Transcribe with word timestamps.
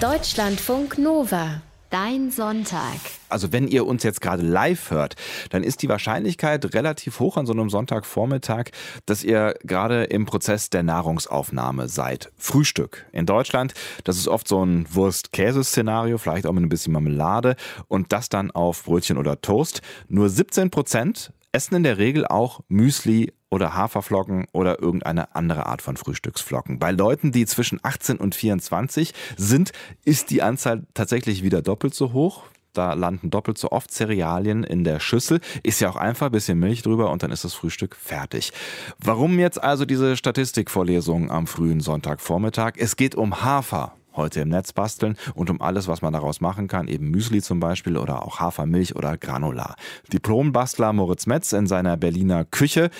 Deutschlandfunk 0.00 0.96
Nova. 0.96 1.60
Dein 1.90 2.30
Sonntag. 2.30 2.96
Also 3.28 3.52
wenn 3.52 3.68
ihr 3.68 3.84
uns 3.84 4.02
jetzt 4.02 4.22
gerade 4.22 4.42
live 4.42 4.90
hört, 4.90 5.14
dann 5.50 5.62
ist 5.62 5.82
die 5.82 5.90
Wahrscheinlichkeit 5.90 6.74
relativ 6.74 7.20
hoch 7.20 7.36
an 7.36 7.44
so 7.44 7.52
einem 7.52 7.68
Sonntagvormittag, 7.68 8.70
dass 9.04 9.22
ihr 9.22 9.54
gerade 9.62 10.04
im 10.04 10.24
Prozess 10.24 10.70
der 10.70 10.84
Nahrungsaufnahme 10.84 11.88
seid. 11.88 12.32
Frühstück. 12.38 13.04
In 13.12 13.26
Deutschland, 13.26 13.74
das 14.04 14.16
ist 14.16 14.26
oft 14.26 14.48
so 14.48 14.64
ein 14.64 14.86
Wurst-Käse-Szenario, 14.90 16.16
vielleicht 16.16 16.46
auch 16.46 16.52
mit 16.52 16.64
ein 16.64 16.70
bisschen 16.70 16.94
Marmelade 16.94 17.54
und 17.86 18.10
das 18.10 18.30
dann 18.30 18.50
auf 18.50 18.84
Brötchen 18.84 19.18
oder 19.18 19.42
Toast. 19.42 19.82
Nur 20.08 20.30
17 20.30 20.70
Prozent 20.70 21.34
essen 21.52 21.74
in 21.74 21.82
der 21.82 21.98
Regel 21.98 22.26
auch 22.26 22.60
Müsli 22.68 23.34
oder 23.50 23.74
Haferflocken 23.74 24.46
oder 24.52 24.80
irgendeine 24.80 25.34
andere 25.34 25.66
Art 25.66 25.82
von 25.82 25.96
Frühstücksflocken. 25.96 26.78
Bei 26.78 26.92
Leuten, 26.92 27.32
die 27.32 27.46
zwischen 27.46 27.80
18 27.82 28.16
und 28.16 28.34
24 28.34 29.12
sind, 29.36 29.72
ist 30.04 30.30
die 30.30 30.42
Anzahl 30.42 30.84
tatsächlich 30.94 31.42
wieder 31.42 31.60
doppelt 31.60 31.94
so 31.94 32.12
hoch. 32.12 32.44
Da 32.72 32.92
landen 32.92 33.30
doppelt 33.30 33.58
so 33.58 33.72
oft 33.72 33.90
Cerealien 33.90 34.62
in 34.62 34.84
der 34.84 35.00
Schüssel. 35.00 35.40
Ist 35.64 35.80
ja 35.80 35.90
auch 35.90 35.96
einfach, 35.96 36.30
bisschen 36.30 36.58
Milch 36.58 36.82
drüber 36.82 37.10
und 37.10 37.24
dann 37.24 37.32
ist 37.32 37.42
das 37.42 37.52
Frühstück 37.52 37.96
fertig. 37.96 38.52
Warum 38.98 39.40
jetzt 39.40 39.62
also 39.62 39.84
diese 39.84 40.16
Statistikvorlesung 40.16 41.32
am 41.32 41.48
frühen 41.48 41.80
Sonntagvormittag? 41.80 42.74
Es 42.76 42.94
geht 42.94 43.16
um 43.16 43.42
Hafer 43.42 43.94
heute 44.14 44.40
im 44.40 44.48
Netz 44.48 44.72
basteln 44.72 45.16
und 45.34 45.50
um 45.50 45.60
alles, 45.60 45.88
was 45.88 46.02
man 46.02 46.12
daraus 46.12 46.40
machen 46.40 46.68
kann, 46.68 46.88
eben 46.88 47.10
Müsli 47.10 47.42
zum 47.42 47.60
Beispiel 47.60 47.96
oder 47.96 48.22
auch 48.22 48.40
Hafermilch 48.40 48.96
oder 48.96 49.16
Granular. 49.16 49.76
Diplombastler 50.12 50.92
Moritz 50.92 51.26
Metz 51.26 51.52
in 51.52 51.66
seiner 51.66 51.96
Berliner 51.96 52.44
Küche. 52.44 52.90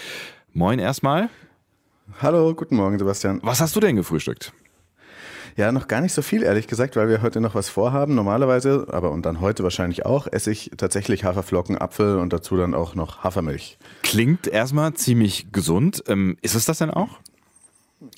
Moin 0.52 0.80
erstmal. 0.80 1.30
Hallo, 2.20 2.54
guten 2.54 2.74
Morgen, 2.74 2.98
Sebastian. 2.98 3.38
Was 3.44 3.60
hast 3.60 3.76
du 3.76 3.80
denn 3.80 3.94
gefrühstückt? 3.94 4.52
Ja, 5.56 5.70
noch 5.70 5.86
gar 5.86 6.00
nicht 6.00 6.12
so 6.12 6.22
viel, 6.22 6.42
ehrlich 6.42 6.66
gesagt, 6.66 6.96
weil 6.96 7.08
wir 7.08 7.22
heute 7.22 7.40
noch 7.40 7.54
was 7.54 7.68
vorhaben. 7.68 8.16
Normalerweise, 8.16 8.88
aber 8.90 9.12
und 9.12 9.24
dann 9.26 9.40
heute 9.40 9.62
wahrscheinlich 9.62 10.06
auch, 10.06 10.26
esse 10.26 10.50
ich 10.50 10.72
tatsächlich 10.76 11.22
Haferflocken, 11.22 11.78
Apfel 11.78 12.18
und 12.18 12.32
dazu 12.32 12.56
dann 12.56 12.74
auch 12.74 12.96
noch 12.96 13.22
Hafermilch. 13.22 13.78
Klingt 14.02 14.48
erstmal 14.48 14.94
ziemlich 14.94 15.52
gesund. 15.52 16.02
Ähm, 16.08 16.36
ist 16.42 16.56
es 16.56 16.64
das 16.64 16.78
denn 16.78 16.90
auch? 16.90 17.20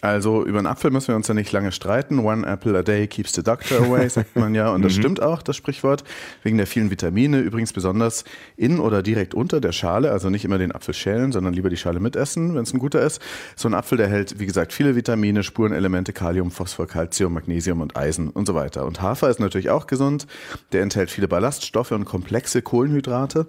Also 0.01 0.45
über 0.45 0.59
einen 0.59 0.69
Apfel 0.69 0.93
müssen 0.93 1.09
wir 1.09 1.17
uns 1.17 1.27
ja 1.27 1.35
nicht 1.35 1.51
lange 1.51 1.73
streiten. 1.73 2.21
One 2.21 2.47
apple 2.47 2.79
a 2.79 2.83
day 2.83 3.09
keeps 3.09 3.33
the 3.33 3.43
doctor 3.43 3.85
away, 3.85 4.09
sagt 4.11 4.37
man 4.37 4.55
ja. 4.55 4.71
Und 4.71 4.83
das 4.83 4.95
mhm. 4.95 5.01
stimmt 5.01 5.23
auch, 5.23 5.43
das 5.43 5.57
Sprichwort, 5.57 6.05
wegen 6.45 6.57
der 6.57 6.69
vielen 6.69 6.91
Vitamine. 6.91 7.41
Übrigens 7.41 7.73
besonders 7.73 8.25
in 8.57 8.79
oder 8.79 9.03
direkt 9.03 9.35
unter 9.35 9.61
der 9.61 9.73
Schale. 9.73 10.13
Also 10.13 10.31
nicht 10.31 10.45
immer 10.45 10.59
den 10.59 10.73
Apfel 10.73 10.95
schälen, 10.95 11.33
sondern 11.33 11.53
lieber 11.53 11.69
die 11.69 11.77
Schale 11.77 11.99
mitessen, 11.99 12.55
wenn 12.55 12.63
es 12.63 12.73
ein 12.73 12.79
guter 12.79 13.03
ist. 13.03 13.21
So 13.57 13.69
ein 13.69 13.75
Apfel, 13.75 13.99
der 13.99 14.09
hält, 14.09 14.39
wie 14.39 14.47
gesagt, 14.47 14.73
viele 14.73 14.95
Vitamine, 14.95 15.43
Spurenelemente, 15.43 16.13
Kalium, 16.13 16.53
Phosphor, 16.53 16.87
Calcium, 16.87 17.33
Magnesium 17.33 17.81
und 17.81 17.97
Eisen 17.97 18.31
und 18.31 18.47
so 18.47 18.55
weiter. 18.55 18.87
Und 18.87 19.03
Hafer 19.03 19.31
ist 19.31 19.41
natürlich 19.41 19.71
auch 19.71 19.89
gesund. 19.89 20.29
Der 20.71 20.83
enthält 20.83 21.11
viele 21.11 21.27
Ballaststoffe 21.27 21.91
und 21.91 22.05
komplexe 22.05 22.63
Kohlenhydrate. 22.63 23.49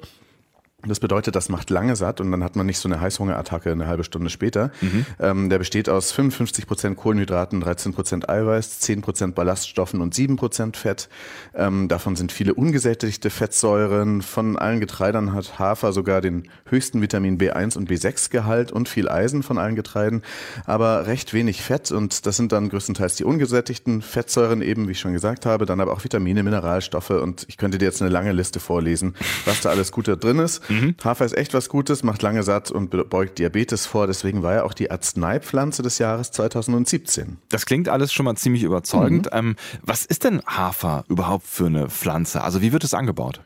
Das 0.86 1.00
bedeutet, 1.00 1.36
das 1.36 1.48
macht 1.48 1.70
lange 1.70 1.96
satt 1.96 2.20
und 2.20 2.30
dann 2.32 2.44
hat 2.44 2.58
man 2.58 2.66
nicht 2.66 2.78
so 2.78 2.90
eine 2.90 3.00
Heißhungerattacke 3.00 3.72
eine 3.72 3.88
halbe 3.88 4.04
Stunde 4.04 4.30
später. 4.30 4.70
Mhm. 4.82 5.06
Ähm, 5.18 5.50
der 5.50 5.58
besteht 5.58 5.88
aus 5.88 6.12
55 6.12 6.68
Prozent 6.68 6.98
Kohlenhydraten, 6.98 7.62
13 7.62 7.94
Prozent 7.94 8.28
Eiweiß, 8.28 8.82
10 8.82 9.02
Prozent 9.02 9.34
Ballaststoffen 9.34 10.02
und 10.02 10.14
7 10.14 10.36
Prozent 10.36 10.76
Fett. 10.76 11.08
Ähm, 11.56 11.88
davon 11.88 12.18
sind 12.18 12.34
viele 12.34 12.54
ungesättigte 12.54 13.30
Fettsäuren. 13.30 14.22
Von 14.22 14.58
allen 14.58 14.82
Getreidern 14.82 15.32
hat 15.32 15.58
Hafer 15.58 15.94
sogar 15.94 16.20
den 16.20 16.50
höchsten 16.66 17.02
Vitamin 17.02 17.38
B1 17.38 17.78
und 17.78 17.90
B6 17.90 18.30
Gehalt 18.30 18.74
und 18.74 18.90
viel 18.90 19.08
Eisen 19.08 19.42
von 19.42 19.58
allen 19.58 19.76
Getreiden, 19.76 20.22
aber 20.66 21.08
recht 21.08 21.34
wenig 21.34 21.62
Fett 21.62 21.92
und 21.92 22.26
das 22.26 22.36
sind 22.36 22.52
dann 22.52 22.68
größtenteils 22.68 23.16
die 23.16 23.24
ungesättigten 23.24 24.02
Fettsäuren 24.02 24.62
eben, 24.62 24.88
wie 24.88 24.92
ich 24.92 25.00
schon 25.00 25.14
gesagt 25.14 25.46
habe, 25.46 25.66
dann 25.66 25.80
aber 25.80 25.94
auch 25.94 26.04
Vitamine, 26.04 26.44
Mineralstoffe 26.44 27.12
und 27.12 27.46
ich 27.48 27.58
könnte 27.58 27.78
dir 27.78 27.86
jetzt 27.86 28.02
eine 28.02 28.12
lange 28.12 28.34
Liste 28.34 28.60
vorlesen, 28.60 29.16
was 29.46 29.62
da 29.62 29.70
alles 29.70 29.92
Gute 29.92 30.18
drin 30.18 30.40
ist. 30.40 30.62
Mhm. 30.74 30.96
Hafer 31.04 31.26
ist 31.26 31.38
echt 31.38 31.54
was 31.54 31.70
Gutes, 31.70 32.04
macht 32.04 32.22
lange 32.22 32.44
satt 32.44 32.72
und 32.72 32.90
beugt 33.10 33.40
Diabetes 33.40 33.86
vor. 33.86 34.08
Deswegen 34.08 34.44
war 34.44 34.54
er 34.54 34.66
auch 34.66 34.74
die 34.74 34.92
Arzneipflanze 34.92 35.82
des 35.82 35.98
Jahres 36.00 36.32
2017. 36.32 37.38
Das 37.50 37.66
klingt 37.66 37.90
alles 37.90 38.14
schon 38.14 38.26
mal 38.26 38.36
ziemlich 38.36 38.64
überzeugend. 38.64 39.28
Mhm. 39.28 39.38
Ähm, 39.38 39.56
was 39.82 40.06
ist 40.06 40.24
denn 40.24 40.42
Hafer 40.46 41.06
überhaupt 41.08 41.46
für 41.46 41.68
eine 41.68 41.90
Pflanze? 41.90 42.42
Also 42.42 42.62
wie 42.62 42.74
wird 42.74 42.84
es 42.84 42.94
angebaut? 42.94 43.42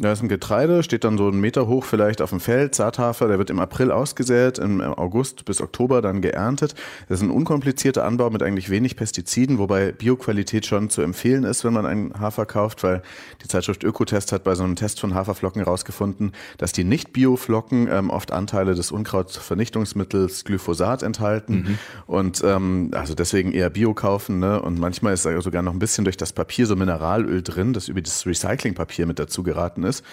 Da 0.00 0.12
ist 0.12 0.22
ein 0.22 0.28
Getreide, 0.28 0.84
steht 0.84 1.02
dann 1.02 1.18
so 1.18 1.26
einen 1.26 1.40
Meter 1.40 1.66
hoch 1.66 1.84
vielleicht 1.84 2.22
auf 2.22 2.30
dem 2.30 2.38
Feld, 2.38 2.76
Saathafer, 2.76 3.26
der 3.26 3.38
wird 3.38 3.50
im 3.50 3.58
April 3.58 3.90
ausgesät, 3.90 4.58
im 4.58 4.80
August 4.80 5.44
bis 5.44 5.60
Oktober 5.60 6.00
dann 6.02 6.22
geerntet. 6.22 6.76
Das 7.08 7.18
ist 7.18 7.26
ein 7.26 7.32
unkomplizierter 7.32 8.04
Anbau 8.04 8.30
mit 8.30 8.44
eigentlich 8.44 8.70
wenig 8.70 8.94
Pestiziden, 8.94 9.58
wobei 9.58 9.90
Bioqualität 9.90 10.66
schon 10.66 10.88
zu 10.88 11.02
empfehlen 11.02 11.42
ist, 11.42 11.64
wenn 11.64 11.72
man 11.72 11.84
einen 11.84 12.14
Hafer 12.20 12.46
kauft, 12.46 12.84
weil 12.84 13.02
die 13.42 13.48
Zeitschrift 13.48 13.82
Ökotest 13.82 14.30
hat 14.30 14.44
bei 14.44 14.54
so 14.54 14.62
einem 14.62 14.76
Test 14.76 15.00
von 15.00 15.14
Haferflocken 15.14 15.64
herausgefunden, 15.64 16.30
dass 16.58 16.70
die 16.70 16.84
Nicht-Bio-Flocken 16.84 17.88
ähm, 17.90 18.10
oft 18.10 18.30
Anteile 18.30 18.76
des 18.76 18.92
Unkrautvernichtungsmittels 18.92 20.44
Glyphosat 20.44 21.02
enthalten 21.02 21.54
mhm. 21.54 21.78
und 22.06 22.40
ähm, 22.44 22.92
also 22.92 23.16
deswegen 23.16 23.50
eher 23.50 23.68
Bio 23.68 23.94
kaufen. 23.94 24.38
Ne? 24.38 24.62
Und 24.62 24.78
manchmal 24.78 25.14
ist 25.14 25.26
da 25.26 25.40
sogar 25.40 25.62
noch 25.62 25.72
ein 25.72 25.80
bisschen 25.80 26.04
durch 26.04 26.16
das 26.16 26.32
Papier 26.32 26.66
so 26.66 26.76
Mineralöl 26.76 27.42
drin, 27.42 27.72
das 27.72 27.88
über 27.88 28.00
das 28.00 28.26
Recyclingpapier 28.26 29.04
mit 29.04 29.18
dazu 29.18 29.42
geraten 29.42 29.82
ist 29.82 29.87
ist. 29.88 30.04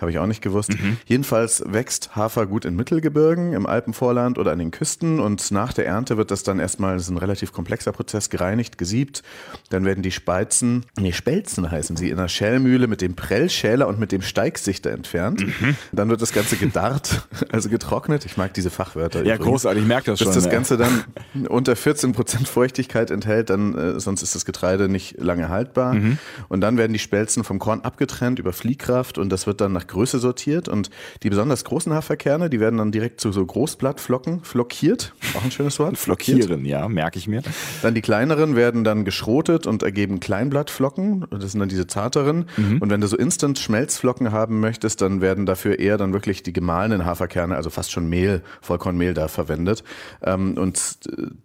Habe 0.00 0.10
ich 0.10 0.18
auch 0.18 0.26
nicht 0.26 0.42
gewusst. 0.42 0.70
Mhm. 0.70 0.96
Jedenfalls 1.06 1.62
wächst 1.66 2.16
Hafer 2.16 2.46
gut 2.46 2.64
in 2.64 2.76
Mittelgebirgen, 2.76 3.52
im 3.52 3.66
Alpenvorland 3.66 4.38
oder 4.38 4.52
an 4.52 4.58
den 4.58 4.70
Küsten 4.70 5.20
und 5.20 5.50
nach 5.50 5.72
der 5.72 5.86
Ernte 5.86 6.16
wird 6.16 6.30
das 6.30 6.42
dann 6.42 6.58
erstmal, 6.58 6.94
das 6.94 7.02
ist 7.04 7.10
ein 7.10 7.18
relativ 7.18 7.52
komplexer 7.52 7.92
Prozess, 7.92 8.30
gereinigt, 8.30 8.78
gesiebt. 8.78 9.22
Dann 9.68 9.84
werden 9.84 10.02
die 10.02 10.10
Speizen, 10.10 10.86
nee, 10.98 11.12
Spelzen 11.12 11.70
heißen 11.70 11.96
sie, 11.96 12.10
in 12.10 12.16
der 12.16 12.28
Schälmühle 12.28 12.86
mit 12.86 13.00
dem 13.00 13.14
Prellschäler 13.14 13.88
und 13.88 13.98
mit 13.98 14.12
dem 14.12 14.22
Steigsichter 14.22 14.90
entfernt. 14.90 15.46
Mhm. 15.46 15.76
Dann 15.92 16.08
wird 16.08 16.22
das 16.22 16.32
Ganze 16.32 16.56
gedarrt, 16.56 17.28
also 17.52 17.68
getrocknet. 17.68 18.24
Ich 18.24 18.36
mag 18.36 18.54
diese 18.54 18.70
Fachwörter. 18.70 19.20
Ja, 19.20 19.34
übrigens. 19.34 19.46
großartig, 19.46 19.82
ich 19.82 19.88
merke 19.88 20.10
das 20.12 20.20
schon. 20.20 20.28
Bis 20.28 20.42
das 20.42 20.50
Ganze 20.50 20.76
dann 20.76 21.04
unter 21.48 21.76
14 21.76 22.12
Prozent 22.12 22.48
Feuchtigkeit 22.48 23.10
enthält, 23.10 23.50
dann 23.50 23.76
äh, 23.76 24.00
sonst 24.00 24.22
ist 24.22 24.34
das 24.34 24.44
Getreide 24.44 24.88
nicht 24.88 25.20
lange 25.20 25.48
haltbar. 25.48 25.94
Mhm. 25.94 26.18
Und 26.48 26.60
dann 26.60 26.78
werden 26.78 26.92
die 26.92 26.98
Spelzen 26.98 27.44
vom 27.44 27.58
Korn 27.58 27.80
abgetrennt 27.80 28.38
über 28.38 28.52
Fliehkraft 28.52 29.18
und 29.18 29.30
das 29.30 29.46
wird 29.46 29.60
dann 29.60 29.72
nach 29.72 29.86
Größe 29.90 30.18
sortiert 30.18 30.68
und 30.68 30.90
die 31.22 31.30
besonders 31.30 31.64
großen 31.64 31.92
Haferkerne, 31.92 32.48
die 32.50 32.60
werden 32.60 32.78
dann 32.78 32.92
direkt 32.92 33.20
zu 33.20 33.32
so 33.32 33.44
Großblattflocken 33.44 34.42
flockiert. 34.42 35.12
Auch 35.34 35.44
ein 35.44 35.50
schönes 35.50 35.78
Wort. 35.78 35.98
Flockieren, 35.98 36.64
ja, 36.64 36.88
merke 36.88 37.18
ich 37.18 37.28
mir. 37.28 37.42
Dann 37.82 37.94
die 37.94 38.00
kleineren 38.00 38.56
werden 38.56 38.84
dann 38.84 39.04
geschrotet 39.04 39.66
und 39.66 39.82
ergeben 39.82 40.20
Kleinblattflocken. 40.20 41.26
Das 41.30 41.52
sind 41.52 41.60
dann 41.60 41.68
diese 41.68 41.86
zarteren. 41.86 42.46
Mhm. 42.56 42.78
Und 42.80 42.90
wenn 42.90 43.00
du 43.00 43.06
so 43.06 43.16
Instant 43.16 43.58
Schmelzflocken 43.58 44.32
haben 44.32 44.60
möchtest, 44.60 45.00
dann 45.00 45.20
werden 45.20 45.46
dafür 45.46 45.78
eher 45.78 45.98
dann 45.98 46.12
wirklich 46.12 46.42
die 46.42 46.52
gemahlenen 46.52 47.04
Haferkerne, 47.04 47.56
also 47.56 47.70
fast 47.70 47.92
schon 47.92 48.08
Mehl, 48.08 48.42
Vollkornmehl 48.60 49.14
da 49.14 49.28
verwendet. 49.28 49.84
Ähm, 50.22 50.56
und 50.56 51.00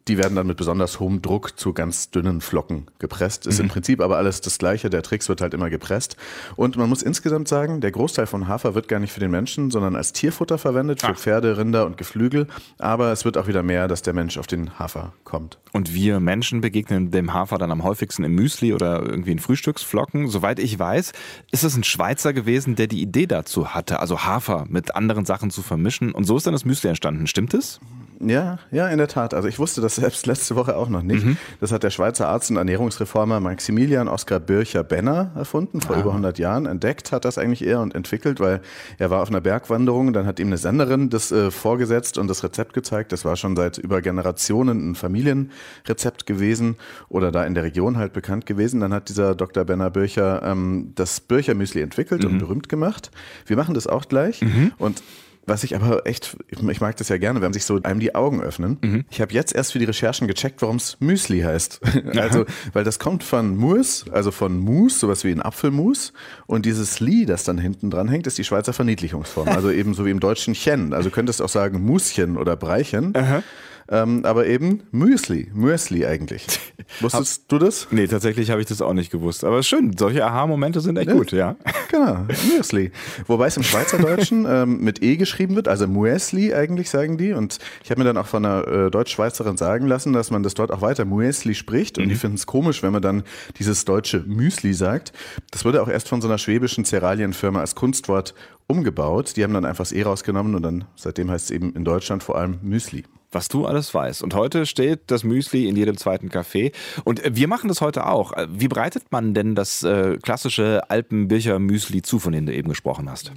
die 0.08 0.18
werden 0.18 0.36
dann 0.36 0.48
mit 0.48 0.58
besonders 0.58 1.00
hohem 1.00 1.22
Druck 1.22 1.58
zu 1.60 1.74
ganz 1.74 2.12
dünnen 2.12 2.42
Flocken 2.42 2.88
gepresst. 3.00 3.48
Ist 3.48 3.60
mhm. 3.60 3.66
im 3.66 3.70
Prinzip 3.70 4.02
aber 4.02 4.18
alles 4.18 4.42
das 4.42 4.58
Gleiche. 4.58 4.90
Der 4.90 5.04
Tricks 5.04 5.30
wird 5.30 5.42
halt 5.42 5.54
immer 5.54 5.70
gepresst. 5.70 6.16
Und 6.56 6.78
man 6.78 6.90
muss 6.90 7.02
insgesamt 7.02 7.48
sagen, 7.48 7.82
der 7.82 7.92
Großteil 7.92 8.28
von 8.28 8.34
von 8.35 8.50
Hafer 8.50 8.75
wird 8.75 8.90
gar 8.90 9.00
nicht 9.00 9.13
für 9.13 9.22
den 9.22 9.31
Menschen, 9.31 9.72
sondern 9.72 9.96
als 9.96 10.12
Tierfutter 10.12 10.57
verwendet, 10.57 11.00
für 11.00 11.07
Ach. 11.07 11.18
Pferde, 11.18 11.57
Rinder 11.57 11.85
und 11.85 11.96
Geflügel. 11.96 12.47
Aber 12.79 13.13
es 13.13 13.23
wird 13.23 13.38
auch 13.38 13.47
wieder 13.47 13.63
mehr, 13.63 13.88
dass 13.88 14.01
der 14.01 14.13
Mensch 14.13 14.38
auf 14.38 14.46
den 14.46 14.78
Hafer 14.78 15.13
kommt. 15.23 15.57
Und 15.72 15.94
wir 15.94 16.19
Menschen 16.19 16.59
begegnen 16.59 17.12
dem 17.12 17.34
Hafer 17.34 17.57
dann 17.59 17.72
am 17.72 17.85
häufigsten 17.85 18.25
im 18.25 18.35
Müsli 18.35 18.73
oder 18.73 19.01
irgendwie 19.01 19.31
in 19.31 19.40
Frühstücksflocken. 19.40 20.28
Soweit 20.28 20.59
ich 20.59 20.78
weiß, 20.78 21.13
ist 21.51 21.63
es 21.63 21.78
ein 21.78 21.85
Schweizer 21.85 22.34
gewesen, 22.34 22.75
der 22.75 22.88
die 22.88 23.01
Idee 23.01 23.25
dazu 23.25 23.73
hatte, 23.73 24.01
also 24.01 24.25
Hafer 24.25 24.66
mit 24.67 24.97
anderen 24.97 25.23
Sachen 25.23 25.50
zu 25.50 25.62
vermischen. 25.62 26.12
Und 26.12 26.25
so 26.25 26.35
ist 26.35 26.46
dann 26.46 26.53
das 26.53 26.66
Müsli 26.66 26.90
entstanden. 26.90 27.28
Stimmt 27.28 27.53
es? 27.53 27.79
Ja, 28.20 28.59
ja, 28.72 28.88
in 28.88 28.98
der 28.98 29.08
Tat. 29.08 29.34
Also 29.34 29.48
ich 29.48 29.59
wusste 29.59 29.81
das 29.81 29.96
selbst 29.96 30.26
letzte 30.28 30.56
Woche 30.56 30.76
auch 30.76 30.90
noch 30.90 31.02
nicht. 31.02 31.26
Mhm. 31.26 31.38
Das 31.59 31.72
hat 31.72 31.84
der 31.84 31.90
Schweizer 31.90 32.28
Arzt 32.28 32.50
und 32.52 32.58
Ernährungsreformer 32.58 33.40
Maximilian 33.40 34.08
Oskar 34.08 34.40
Bircher-Benner 34.40 35.32
erfunden, 35.35 35.82
vor 35.82 35.96
ah. 35.96 36.00
über 36.00 36.09
100 36.12 36.40
Jahren. 36.40 36.66
Entdeckt 36.66 37.12
hat 37.12 37.26
das 37.26 37.38
eigentlich 37.38 37.64
eher 37.64 37.82
und 37.82 37.96
entwickelt, 37.96 38.40
weil 38.40 38.62
er 38.97 39.09
war 39.09 39.22
auf 39.22 39.29
einer 39.29 39.41
Bergwanderung, 39.41 40.14
dann 40.14 40.26
hat 40.26 40.40
ihm 40.40 40.47
eine 40.47 40.58
Senderin 40.58 41.09
das 41.09 41.32
äh, 41.32 41.52
vorgesetzt 41.52 42.17
und 42.17 42.28
das 42.28 42.44
Rezept 42.44 42.73
gezeigt. 42.73 43.12
Das 43.12 43.26
war 43.26 43.35
schon 43.35 43.56
seit 43.56 43.78
über 43.78 44.02
Generationen 44.02 44.91
ein 44.91 44.96
Familienrezept 44.96 46.26
gewesen 46.26 46.78
oder 47.09 47.32
da 47.32 47.46
in 47.46 47.53
der 47.53 47.64
Region 47.64 47.97
halt 47.97 48.14
bekannt 48.14 48.46
gewesen. 48.46 48.79
Dann 48.79 48.94
hat 48.94 49.09
dieser 49.09 49.35
Dr. 49.35 49.66
Benner 49.66 49.90
Bircher 49.90 50.41
ähm, 50.44 50.91
das 50.96 51.20
Bircher-Müsli 51.20 51.82
entwickelt 51.82 52.23
mhm. 52.23 52.29
und 52.29 52.38
berühmt 52.40 52.70
gemacht. 52.70 53.12
Wir 53.46 53.58
machen 53.58 53.73
das 53.73 53.88
auch 53.88 54.08
gleich. 54.08 54.41
Mhm. 54.41 54.72
Und 54.78 55.03
was 55.47 55.64
ich 55.64 55.76
aber 55.76 56.06
echt, 56.08 56.38
ich 56.50 56.82
mag 56.82 56.97
das 56.97 57.09
ja 57.09 57.18
gerne, 57.18 57.42
wenn 57.42 57.53
sich 57.53 57.66
so 57.66 57.82
einem 57.84 58.00
die 58.00 58.16
Augen 58.16 58.42
öffnen. 58.42 58.78
Mhm. 58.82 59.06
Ich 59.09 59.22
habe 59.22 59.34
jetzt 59.34 59.53
erst 59.53 59.74
für 59.74 59.80
die 59.80 59.86
Recherchen 59.86 60.28
gecheckt, 60.28 60.62
warum 60.62 60.78
es 60.78 60.97
Müsli 61.00 61.42
heißt. 61.42 61.82
also, 62.16 62.46
weil 62.74 62.84
das 62.84 63.00
kommt 63.00 63.24
von 63.24 63.56
Mus, 63.56 64.06
also 64.12 64.32
von 64.32 64.58
Mus, 64.58 65.00
sowas 65.00 65.24
wie 65.24 65.32
ein 65.32 65.42
Apfelmus. 65.42 66.14
Und 66.47 66.66
dieses 66.66 67.00
Li, 67.00 67.26
das 67.26 67.44
dann 67.44 67.58
hinten 67.58 67.90
dran 67.90 68.08
hängt, 68.08 68.28
ist 68.28 68.38
die 68.38 68.44
Schweizer 68.44 68.74
Verniedlichungsform. 68.74 69.50
Also 69.50 69.72
eben 69.72 69.94
so 69.94 70.06
wie 70.06 70.12
im 70.12 70.20
deutschen 70.20 70.53
Chen. 70.53 70.94
Also 70.94 71.09
könntest 71.09 71.42
auch 71.42 71.50
sagen 71.50 71.82
Muschen 71.84 72.38
oder 72.38 72.56
Breichen. 72.56 73.16
Aha. 73.16 73.44
Ähm, 73.87 74.26
aber 74.26 74.47
eben 74.47 74.82
Müsli, 74.91 75.52
Müsli 75.53 76.05
eigentlich. 76.05 76.47
Wusstest 77.02 77.43
du 77.49 77.59
das? 77.59 77.87
Nee, 77.91 78.08
tatsächlich 78.08 78.49
habe 78.49 78.59
ich 78.59 78.67
das 78.67 78.82
auch 78.82 78.93
nicht 78.93 79.11
gewusst. 79.11 79.43
Aber 79.43 79.61
schön, 79.61 79.96
solche 79.96 80.26
Aha-Momente 80.26 80.82
sind 80.82 80.97
echt 80.97 81.09
ja. 81.09 81.14
gut, 81.14 81.32
ja. 81.32 81.55
Genau, 81.91 82.26
Müsli. 82.55 82.91
Wobei 83.28 83.47
es 83.47 83.58
im 83.58 83.64
Schweizerdeutschen 83.64 84.46
ähm, 84.49 84.79
mit 84.82 85.03
E 85.03 85.17
geschrieben 85.17 85.55
wird, 85.55 85.67
also 85.67 85.87
Müsli 85.87 86.53
eigentlich 86.53 86.90
sagen 86.90 87.17
die. 87.17 87.34
Und 87.34 87.59
ich 87.84 87.91
habe 87.91 88.02
mir 88.02 88.05
dann 88.05 88.17
auch 88.17 88.26
von 88.26 88.43
einer 88.43 88.67
äh, 88.67 88.91
Deutsch-Schweizerin 88.91 89.58
sagen 89.58 89.85
lassen, 89.85 90.14
dass 90.14 90.31
man 90.31 90.41
das 90.41 90.55
dort 90.55 90.72
auch 90.72 90.81
weiter 90.81 91.05
Müsli 91.05 91.53
spricht. 91.53 91.99
Und 91.99 92.05
mhm. 92.05 92.09
die 92.09 92.16
finden 92.16 92.35
es 92.35 92.47
komisch, 92.47 92.81
wenn 92.81 92.91
man 92.91 93.03
dann 93.03 93.23
dieses 93.59 93.85
deutsche 93.85 94.22
Müsli 94.22 94.73
sagt. 94.73 95.14
Das 95.52 95.64
wurde 95.64 95.81
auch 95.84 95.88
erst 95.88 96.09
von 96.09 96.22
so 96.22 96.28
einer 96.28 96.40
schwäbischen 96.40 96.85
Cerealienfirma 96.85 97.59
als 97.59 97.76
Kunstwort 97.76 98.34
umgebaut. 98.66 99.34
Die 99.35 99.43
haben 99.43 99.53
dann 99.53 99.66
einfach 99.66 99.84
das 99.84 99.91
E 99.91 100.02
rausgenommen 100.02 100.55
und 100.55 100.64
dann 100.64 100.85
seitdem 100.96 101.29
heißt 101.29 101.46
es 101.46 101.52
eben 101.52 101.73
in 101.73 101.85
Deutschland 101.85 102.23
vor 102.23 102.35
allem 102.35 102.58
Müsli 102.64 103.03
was 103.35 103.49
du 103.49 103.67
alles 103.67 103.93
weißt. 103.93 104.23
Und 104.23 104.34
heute 104.34 104.66
steht 104.66 105.02
das 105.08 105.23
Müsli 105.23 105.67
in 105.67 105.76
jedem 105.76 105.97
zweiten 105.97 106.29
Café. 106.29 106.72
Und 107.03 107.22
wir 107.29 107.47
machen 107.47 107.67
das 107.67 107.82
heute 107.82 108.08
auch. 108.08 108.32
Wie 108.49 108.70
bereitet 108.70 109.11
man 109.11 109.34
denn 109.34 109.53
das 109.53 109.84
äh, 109.84 110.17
klassische 110.17 110.90
Alpenbircher 110.90 111.59
Müsli 111.59 112.02
zu, 112.02 112.17
von 112.17 112.32
dem 112.32 112.46
du 112.46 112.53
eben 112.53 112.70
gesprochen 112.70 113.09
hast? 113.11 113.34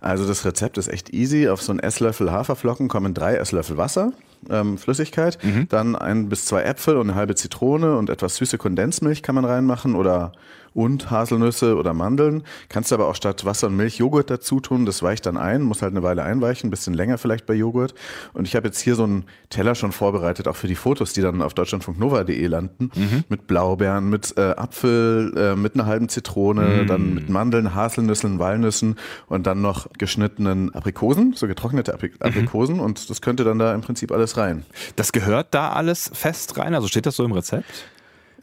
Also 0.00 0.26
das 0.26 0.44
Rezept 0.44 0.78
ist 0.78 0.88
echt 0.88 1.12
easy. 1.12 1.48
Auf 1.48 1.62
so 1.62 1.70
einen 1.70 1.80
Esslöffel 1.80 2.32
Haferflocken 2.32 2.88
kommen 2.88 3.12
drei 3.12 3.36
Esslöffel 3.36 3.76
Wasser, 3.76 4.12
ähm, 4.50 4.78
Flüssigkeit, 4.78 5.42
mhm. 5.42 5.68
dann 5.68 5.96
ein 5.96 6.28
bis 6.28 6.44
zwei 6.44 6.62
Äpfel 6.62 6.96
und 6.96 7.08
eine 7.10 7.14
halbe 7.14 7.34
Zitrone 7.34 7.96
und 7.96 8.10
etwas 8.10 8.36
süße 8.36 8.58
Kondensmilch 8.58 9.22
kann 9.22 9.34
man 9.34 9.44
reinmachen 9.44 9.94
oder 9.94 10.32
und 10.76 11.10
Haselnüsse 11.10 11.76
oder 11.76 11.94
Mandeln. 11.94 12.42
Kannst 12.68 12.92
aber 12.92 13.08
auch 13.08 13.14
statt 13.14 13.46
Wasser 13.46 13.68
und 13.68 13.76
Milch 13.76 13.96
Joghurt 13.96 14.28
dazu 14.28 14.60
tun. 14.60 14.84
Das 14.84 15.02
weicht 15.02 15.24
dann 15.24 15.38
ein, 15.38 15.62
muss 15.62 15.80
halt 15.80 15.92
eine 15.92 16.02
Weile 16.02 16.22
einweichen, 16.22 16.68
ein 16.68 16.70
bisschen 16.70 16.92
länger 16.92 17.16
vielleicht 17.16 17.46
bei 17.46 17.54
Joghurt. 17.54 17.94
Und 18.34 18.46
ich 18.46 18.54
habe 18.54 18.68
jetzt 18.68 18.80
hier 18.80 18.94
so 18.94 19.04
einen 19.04 19.24
Teller 19.48 19.74
schon 19.74 19.92
vorbereitet, 19.92 20.46
auch 20.48 20.56
für 20.56 20.68
die 20.68 20.74
Fotos, 20.74 21.14
die 21.14 21.22
dann 21.22 21.40
auf 21.40 21.54
deutschlandfunknova.de 21.54 22.46
landen, 22.46 22.90
mhm. 22.94 23.24
mit 23.30 23.46
Blaubeeren, 23.46 24.10
mit 24.10 24.36
äh, 24.36 24.54
Apfel, 24.54 25.32
äh, 25.34 25.56
mit 25.56 25.74
einer 25.76 25.86
halben 25.86 26.10
Zitrone, 26.10 26.82
mhm. 26.82 26.86
dann 26.86 27.14
mit 27.14 27.30
Mandeln, 27.30 27.74
Haselnüssen, 27.74 28.38
Walnüssen 28.38 28.96
und 29.28 29.46
dann 29.46 29.62
noch 29.62 29.86
geschnittenen 29.96 30.74
Aprikosen, 30.74 31.32
so 31.34 31.46
getrocknete 31.46 31.94
Aprik 31.94 32.20
mhm. 32.20 32.26
Aprikosen. 32.26 32.80
Und 32.80 33.08
das 33.08 33.22
könnte 33.22 33.44
dann 33.44 33.58
da 33.58 33.74
im 33.74 33.80
Prinzip 33.80 34.12
alles 34.12 34.25
rein. 34.36 34.64
Das 34.96 35.12
gehört 35.12 35.48
da 35.50 35.72
alles 35.72 36.10
fest 36.12 36.58
rein? 36.58 36.74
Also 36.74 36.88
steht 36.88 37.06
das 37.06 37.16
so 37.16 37.24
im 37.24 37.32
Rezept? 37.32 37.66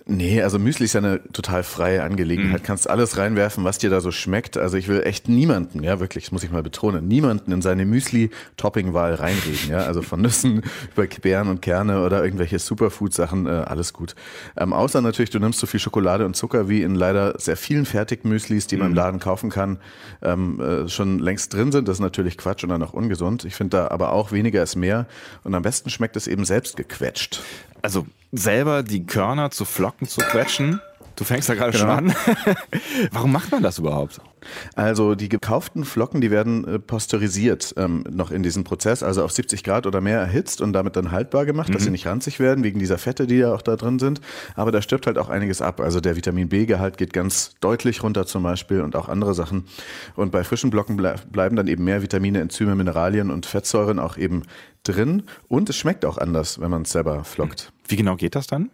Nee, 0.06 0.42
also 0.42 0.60
Müsli 0.60 0.84
ist 0.84 0.94
ja 0.94 1.00
eine 1.00 1.22
total 1.32 1.64
freie 1.64 2.04
Angelegenheit. 2.04 2.62
Mhm. 2.62 2.66
Kannst 2.66 2.90
alles 2.90 3.18
reinwerfen, 3.18 3.64
was 3.64 3.78
dir 3.78 3.90
da 3.90 4.02
so 4.02 4.12
schmeckt. 4.12 4.58
Also 4.58 4.76
ich 4.76 4.90
will 4.90 5.02
echt 5.04 5.30
niemanden, 5.30 5.82
ja 5.82 6.02
wirklich, 6.02 6.26
das 6.26 6.32
muss 6.34 6.44
ich 6.44 6.52
mal 6.52 6.62
betonen, 6.62 7.08
niemanden 7.08 7.54
in 7.54 7.62
seine 7.62 7.86
Müsli-Topping-Wahl 7.86 9.14
reinreden. 9.16 9.70
Ja, 9.70 9.80
also 9.80 10.02
von 10.02 10.22
Nüssen 10.22 10.64
über 10.94 11.08
Beeren 11.08 11.48
und 11.48 11.62
Kerne 11.62 12.04
oder 12.04 12.22
irgendwelche 12.22 12.60
Superfood-Sachen, 12.60 13.46
äh, 13.46 13.50
alles 13.50 13.94
gut. 13.94 14.16
Ähm, 14.58 14.74
außer 14.74 15.00
natürlich, 15.00 15.30
du 15.30 15.40
nimmst 15.40 15.60
so 15.60 15.68
viel 15.68 15.80
Schokolade 15.80 16.26
und 16.26 16.36
Zucker 16.36 16.68
wie 16.68 16.82
in 16.82 16.96
leider 16.96 17.40
sehr 17.40 17.56
vielen 17.56 17.86
Fertigmüslis, 17.86 18.68
die 18.68 18.76
man 18.76 18.88
im 18.88 18.92
mhm. 18.92 18.98
Laden 18.98 19.20
kaufen 19.22 19.50
kann, 19.50 19.80
ähm, 20.22 20.60
äh, 20.60 20.90
schon 20.90 21.20
längst 21.20 21.54
drin 21.54 21.72
sind. 21.72 21.88
Das 21.88 21.98
ist 21.98 22.02
natürlich 22.02 22.38
Quatsch 22.38 22.64
und 22.64 22.72
dann 22.72 22.84
auch 22.84 22.94
ungesund. 22.94 23.46
Ich 23.46 23.56
finde 23.56 23.78
da 23.78 23.88
aber 23.88 24.12
auch 24.12 24.34
weniger 24.34 24.64
ist 24.64 24.76
mehr. 24.76 25.08
Und 25.44 25.56
am 25.56 25.62
besten 25.64 25.90
schmeckt 25.90 26.18
es 26.18 26.28
eben 26.28 26.44
selbst 26.44 26.76
gequetscht 26.76 27.42
also 27.84 28.08
selber 28.32 28.82
die 28.82 29.06
Körner 29.06 29.52
zu 29.52 29.66
Flocken 29.66 30.08
zu 30.08 30.22
quetschen. 30.22 30.82
Du 31.16 31.24
fängst 31.24 31.48
da 31.48 31.54
gerade 31.54 31.72
genau. 31.72 31.84
schon 31.84 32.10
an. 32.10 32.16
Warum 33.12 33.32
macht 33.32 33.52
man 33.52 33.62
das 33.62 33.78
überhaupt? 33.78 34.20
Also 34.76 35.16
die 35.16 35.30
gekauften 35.30 35.86
Flocken, 35.86 36.22
die 36.22 36.32
werden 36.32 36.68
äh, 36.68 36.80
pasteurisiert 36.80 37.74
ähm, 37.78 38.04
noch 38.10 38.32
in 38.32 38.44
diesem 38.44 38.64
Prozess, 38.64 39.04
also 39.04 39.24
auf 39.24 39.32
70 39.32 39.64
Grad 39.64 39.86
oder 39.86 40.02
mehr 40.02 40.20
erhitzt 40.20 40.60
und 40.62 40.74
damit 40.74 40.96
dann 40.96 41.12
haltbar 41.12 41.46
gemacht, 41.46 41.70
mhm. 41.70 41.74
dass 41.74 41.84
sie 41.84 41.90
mhm. 41.90 41.94
nicht 41.94 42.08
ranzig 42.08 42.40
werden, 42.40 42.64
wegen 42.64 42.80
dieser 42.80 42.98
Fette, 42.98 43.28
die 43.28 43.38
ja 43.38 43.54
auch 43.54 43.62
da 43.62 43.76
drin 43.76 44.00
sind. 44.00 44.22
Aber 44.56 44.72
da 44.72 44.82
stirbt 44.82 45.08
halt 45.08 45.18
auch 45.18 45.30
einiges 45.30 45.62
ab. 45.62 45.80
Also 45.80 46.00
der 46.02 46.16
Vitamin 46.16 46.50
B-Gehalt 46.50 46.98
geht 46.98 47.14
ganz 47.14 47.54
deutlich 47.62 48.04
runter 48.04 48.26
zum 48.26 48.44
Beispiel 48.44 48.82
und 48.82 48.96
auch 48.96 49.08
andere 49.08 49.34
Sachen. 49.34 49.66
Und 50.16 50.32
bei 50.32 50.44
frischen 50.44 50.72
Blocken 50.72 50.98
ble 50.98 51.16
bleiben 51.32 51.56
dann 51.56 51.68
eben 51.68 51.84
mehr 51.84 52.02
Vitamine, 52.02 52.40
Enzyme, 52.40 52.76
Mineralien 52.76 53.30
und 53.30 53.46
Fettsäuren 53.46 54.00
auch 54.00 54.18
eben 54.18 54.44
drin. 54.84 55.24
Und 55.48 55.70
es 55.70 55.78
schmeckt 55.78 56.06
auch 56.06 56.18
anders, 56.18 56.60
wenn 56.60 56.72
man 56.72 56.84
es 56.84 56.92
selber 56.92 57.24
flockt. 57.24 57.72
Wie 57.88 57.96
genau 57.96 58.16
geht 58.16 58.36
das 58.36 58.48
dann? 58.48 58.72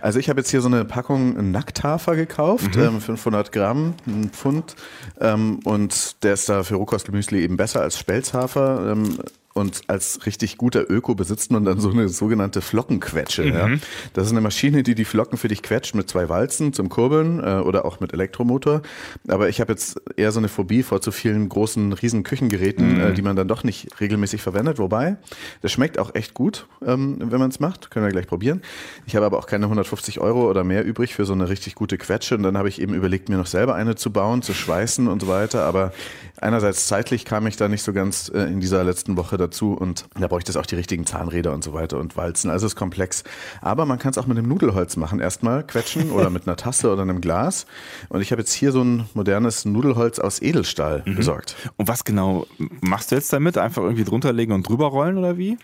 Also 0.00 0.18
ich 0.18 0.28
habe 0.28 0.40
jetzt 0.40 0.50
hier 0.50 0.60
so 0.60 0.68
eine 0.68 0.84
Packung 0.84 1.50
Nackthafer 1.50 2.16
gekauft, 2.16 2.76
mhm. 2.76 2.82
ähm, 2.82 3.00
500 3.00 3.52
Gramm, 3.52 3.94
ein 4.06 4.30
Pfund. 4.30 4.76
Ähm, 5.20 5.60
und 5.64 6.22
der 6.22 6.34
ist 6.34 6.48
da 6.48 6.62
für 6.62 6.76
Rohkostgemüsli 6.76 7.40
eben 7.40 7.56
besser 7.56 7.80
als 7.80 7.98
Spelzhafer. 7.98 8.92
Ähm, 8.92 9.18
und 9.54 9.82
als 9.88 10.24
richtig 10.26 10.56
guter 10.56 10.90
Öko 10.90 11.14
besitzt 11.14 11.50
man 11.50 11.64
dann 11.64 11.78
so 11.78 11.90
eine 11.90 12.08
sogenannte 12.08 12.60
Flockenquetsche. 12.60 13.42
Mhm. 13.42 13.52
Ja. 13.52 13.68
Das 14.14 14.26
ist 14.26 14.32
eine 14.32 14.40
Maschine, 14.40 14.82
die 14.82 14.94
die 14.94 15.04
Flocken 15.04 15.36
für 15.36 15.48
dich 15.48 15.62
quetscht 15.62 15.94
mit 15.94 16.08
zwei 16.08 16.28
Walzen 16.28 16.72
zum 16.72 16.88
Kurbeln 16.88 17.38
äh, 17.40 17.60
oder 17.60 17.84
auch 17.84 18.00
mit 18.00 18.12
Elektromotor. 18.12 18.82
Aber 19.28 19.48
ich 19.48 19.60
habe 19.60 19.72
jetzt 19.72 20.00
eher 20.16 20.32
so 20.32 20.40
eine 20.40 20.48
Phobie 20.48 20.82
vor 20.82 21.00
zu 21.00 21.12
vielen 21.12 21.48
großen, 21.48 21.92
riesen 21.92 22.22
Küchengeräten, 22.22 22.94
mhm. 22.94 23.00
äh, 23.00 23.12
die 23.12 23.22
man 23.22 23.36
dann 23.36 23.48
doch 23.48 23.62
nicht 23.64 24.00
regelmäßig 24.00 24.40
verwendet. 24.40 24.78
Wobei, 24.78 25.16
das 25.60 25.72
schmeckt 25.72 25.98
auch 25.98 26.14
echt 26.14 26.34
gut, 26.34 26.66
ähm, 26.84 27.18
wenn 27.20 27.38
man 27.38 27.50
es 27.50 27.60
macht. 27.60 27.90
Können 27.90 28.06
wir 28.06 28.12
gleich 28.12 28.26
probieren. 28.26 28.62
Ich 29.06 29.16
habe 29.16 29.26
aber 29.26 29.38
auch 29.38 29.46
keine 29.46 29.66
150 29.66 30.20
Euro 30.20 30.48
oder 30.48 30.64
mehr 30.64 30.84
übrig 30.84 31.14
für 31.14 31.26
so 31.26 31.34
eine 31.34 31.48
richtig 31.48 31.74
gute 31.74 31.98
Quetsche. 31.98 32.36
Und 32.36 32.42
dann 32.42 32.56
habe 32.56 32.68
ich 32.68 32.80
eben 32.80 32.94
überlegt, 32.94 33.28
mir 33.28 33.36
noch 33.36 33.46
selber 33.46 33.74
eine 33.74 33.96
zu 33.96 34.10
bauen, 34.12 34.42
zu 34.42 34.54
schweißen 34.54 35.08
und 35.08 35.20
so 35.20 35.28
weiter. 35.28 35.64
Aber 35.64 35.92
einerseits 36.40 36.86
zeitlich 36.86 37.24
kam 37.24 37.46
ich 37.46 37.56
da 37.56 37.68
nicht 37.68 37.82
so 37.82 37.92
ganz 37.92 38.30
äh, 38.34 38.44
in 38.44 38.60
dieser 38.60 38.82
letzten 38.84 39.16
Woche 39.16 39.41
dazu 39.42 39.72
und 39.74 40.06
da 40.18 40.26
bräuchte 40.28 40.50
es 40.50 40.56
auch 40.56 40.66
die 40.66 40.76
richtigen 40.76 41.06
Zahnräder 41.06 41.52
und 41.52 41.62
so 41.62 41.72
weiter 41.74 41.98
und 41.98 42.16
Walzen. 42.16 42.50
Also 42.50 42.66
es 42.66 42.72
ist 42.72 42.76
komplex. 42.76 43.24
Aber 43.60 43.86
man 43.86 43.98
kann 43.98 44.10
es 44.10 44.18
auch 44.18 44.26
mit 44.26 44.38
einem 44.38 44.48
Nudelholz 44.48 44.96
machen. 44.96 45.20
Erstmal 45.20 45.66
quetschen 45.66 46.10
oder 46.10 46.30
mit 46.30 46.46
einer 46.46 46.56
Tasse 46.56 46.90
oder 46.92 47.02
einem 47.02 47.20
Glas. 47.20 47.66
Und 48.08 48.20
ich 48.20 48.32
habe 48.32 48.40
jetzt 48.40 48.52
hier 48.52 48.72
so 48.72 48.82
ein 48.82 49.08
modernes 49.14 49.64
Nudelholz 49.64 50.18
aus 50.18 50.40
Edelstahl 50.40 51.02
mhm. 51.04 51.16
besorgt. 51.16 51.56
Und 51.76 51.88
was 51.88 52.04
genau 52.04 52.46
machst 52.80 53.10
du 53.10 53.16
jetzt 53.16 53.32
damit? 53.32 53.58
Einfach 53.58 53.82
irgendwie 53.82 54.04
drunter 54.04 54.32
legen 54.32 54.52
und 54.52 54.68
drüber 54.68 54.86
rollen 54.86 55.18
oder 55.18 55.36
wie? 55.36 55.58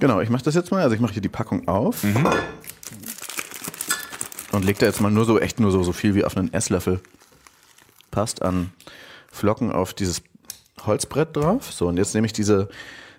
Genau, 0.00 0.20
ich 0.20 0.30
mache 0.30 0.44
das 0.44 0.54
jetzt 0.54 0.70
mal. 0.70 0.82
Also 0.82 0.94
ich 0.94 1.00
mache 1.00 1.12
hier 1.12 1.22
die 1.22 1.28
Packung 1.28 1.68
auf. 1.68 2.02
Mhm. 2.02 2.26
Und 4.52 4.64
leg 4.64 4.78
da 4.78 4.86
jetzt 4.86 5.00
mal 5.00 5.10
nur 5.10 5.24
so, 5.24 5.40
echt 5.40 5.58
nur 5.58 5.70
so, 5.72 5.82
so 5.82 5.92
viel 5.92 6.14
wie 6.14 6.24
auf 6.24 6.36
einen 6.36 6.52
Esslöffel 6.52 7.00
passt 8.10 8.42
an 8.42 8.72
Flocken 9.32 9.72
auf 9.72 9.92
dieses 9.92 10.22
Holzbrett 10.86 11.36
drauf. 11.36 11.72
So, 11.72 11.88
und 11.88 11.96
jetzt 11.96 12.14
nehme 12.14 12.26
ich 12.26 12.32
diese, 12.32 12.68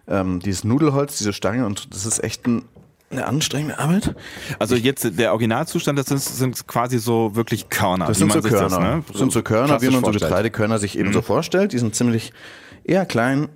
ähm, 0.07 0.39
dieses 0.39 0.63
Nudelholz, 0.63 1.17
diese 1.17 1.33
Stange 1.33 1.65
und 1.65 1.93
das 1.93 2.05
ist 2.05 2.23
echt 2.23 2.45
ein, 2.47 2.65
eine 3.09 3.25
anstrengende 3.25 3.79
Arbeit. 3.79 4.15
Also 4.59 4.75
jetzt 4.75 5.17
der 5.17 5.31
Originalzustand, 5.31 5.97
das 5.97 6.07
sind, 6.07 6.21
sind 6.21 6.67
quasi 6.67 6.99
so 6.99 7.35
wirklich 7.35 7.69
Körner. 7.69 8.07
Das 8.07 8.17
sind 8.17 8.31
so 8.31 8.41
Körner. 8.41 8.69
Das, 8.69 8.79
ne? 8.79 9.03
das 9.07 9.17
sind 9.17 9.31
so 9.31 9.41
Körner, 9.41 9.81
wie 9.81 9.89
man 9.89 10.03
so 10.03 10.11
Getreidekörner 10.11 10.79
sich 10.79 10.97
eben 10.97 11.09
mhm. 11.09 11.13
so 11.13 11.21
vorstellt. 11.21 11.73
Die 11.73 11.79
sind 11.79 11.95
ziemlich 11.95 12.33
eher 12.83 13.05
klein. 13.05 13.49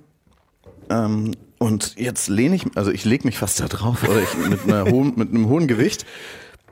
Ähm, 0.88 1.32
und 1.58 1.96
jetzt 1.96 2.28
lehne 2.28 2.56
ich, 2.56 2.64
also 2.74 2.90
ich 2.90 3.04
lege 3.04 3.26
mich 3.26 3.36
fast 3.36 3.60
da 3.60 3.68
drauf, 3.68 4.02
oder 4.08 4.22
ich 4.22 4.48
mit, 4.48 4.64
hohen, 4.90 5.12
mit 5.16 5.28
einem 5.28 5.48
hohen 5.48 5.68
Gewicht 5.68 6.06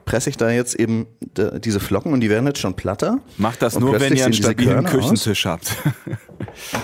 presse 0.09 0.31
ich 0.31 0.37
da 0.37 0.49
jetzt 0.49 0.73
eben 0.73 1.05
diese 1.31 1.79
Flocken 1.79 2.13
und 2.13 2.21
die 2.21 2.31
werden 2.31 2.47
jetzt 2.47 2.57
schon 2.57 2.73
platter. 2.73 3.19
Macht 3.37 3.61
das 3.61 3.79
nur, 3.79 3.99
wenn 3.99 4.15
ihr 4.15 4.25
einen 4.25 4.33
stabilen 4.33 4.83
Küchentisch 4.83 5.45
aus. 5.45 5.51
habt. 5.51 5.77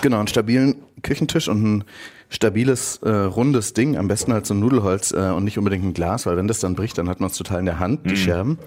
genau, 0.02 0.20
einen 0.20 0.28
stabilen 0.28 0.76
Küchentisch 1.02 1.48
und 1.48 1.64
ein 1.64 1.84
stabiles, 2.30 2.98
äh, 3.04 3.10
rundes 3.10 3.74
Ding, 3.74 3.98
am 3.98 4.08
besten 4.08 4.34
halt 4.34 4.46
so 4.46 4.54
ein 4.54 4.60
Nudelholz 4.60 5.12
äh, 5.12 5.32
und 5.32 5.44
nicht 5.44 5.58
unbedingt 5.58 5.84
ein 5.86 5.94
Glas, 5.94 6.26
weil 6.26 6.38
wenn 6.38 6.48
das 6.48 6.60
dann 6.60 6.76
bricht, 6.76 6.98
dann 6.98 7.10
hat 7.10 7.20
man 7.20 7.30
es 7.30 7.38
total 7.38 7.60
in 7.60 7.66
der 7.66 7.80
Hand, 7.80 8.06
die 8.06 8.12
mhm. 8.12 8.18
Scherben. 8.18 8.60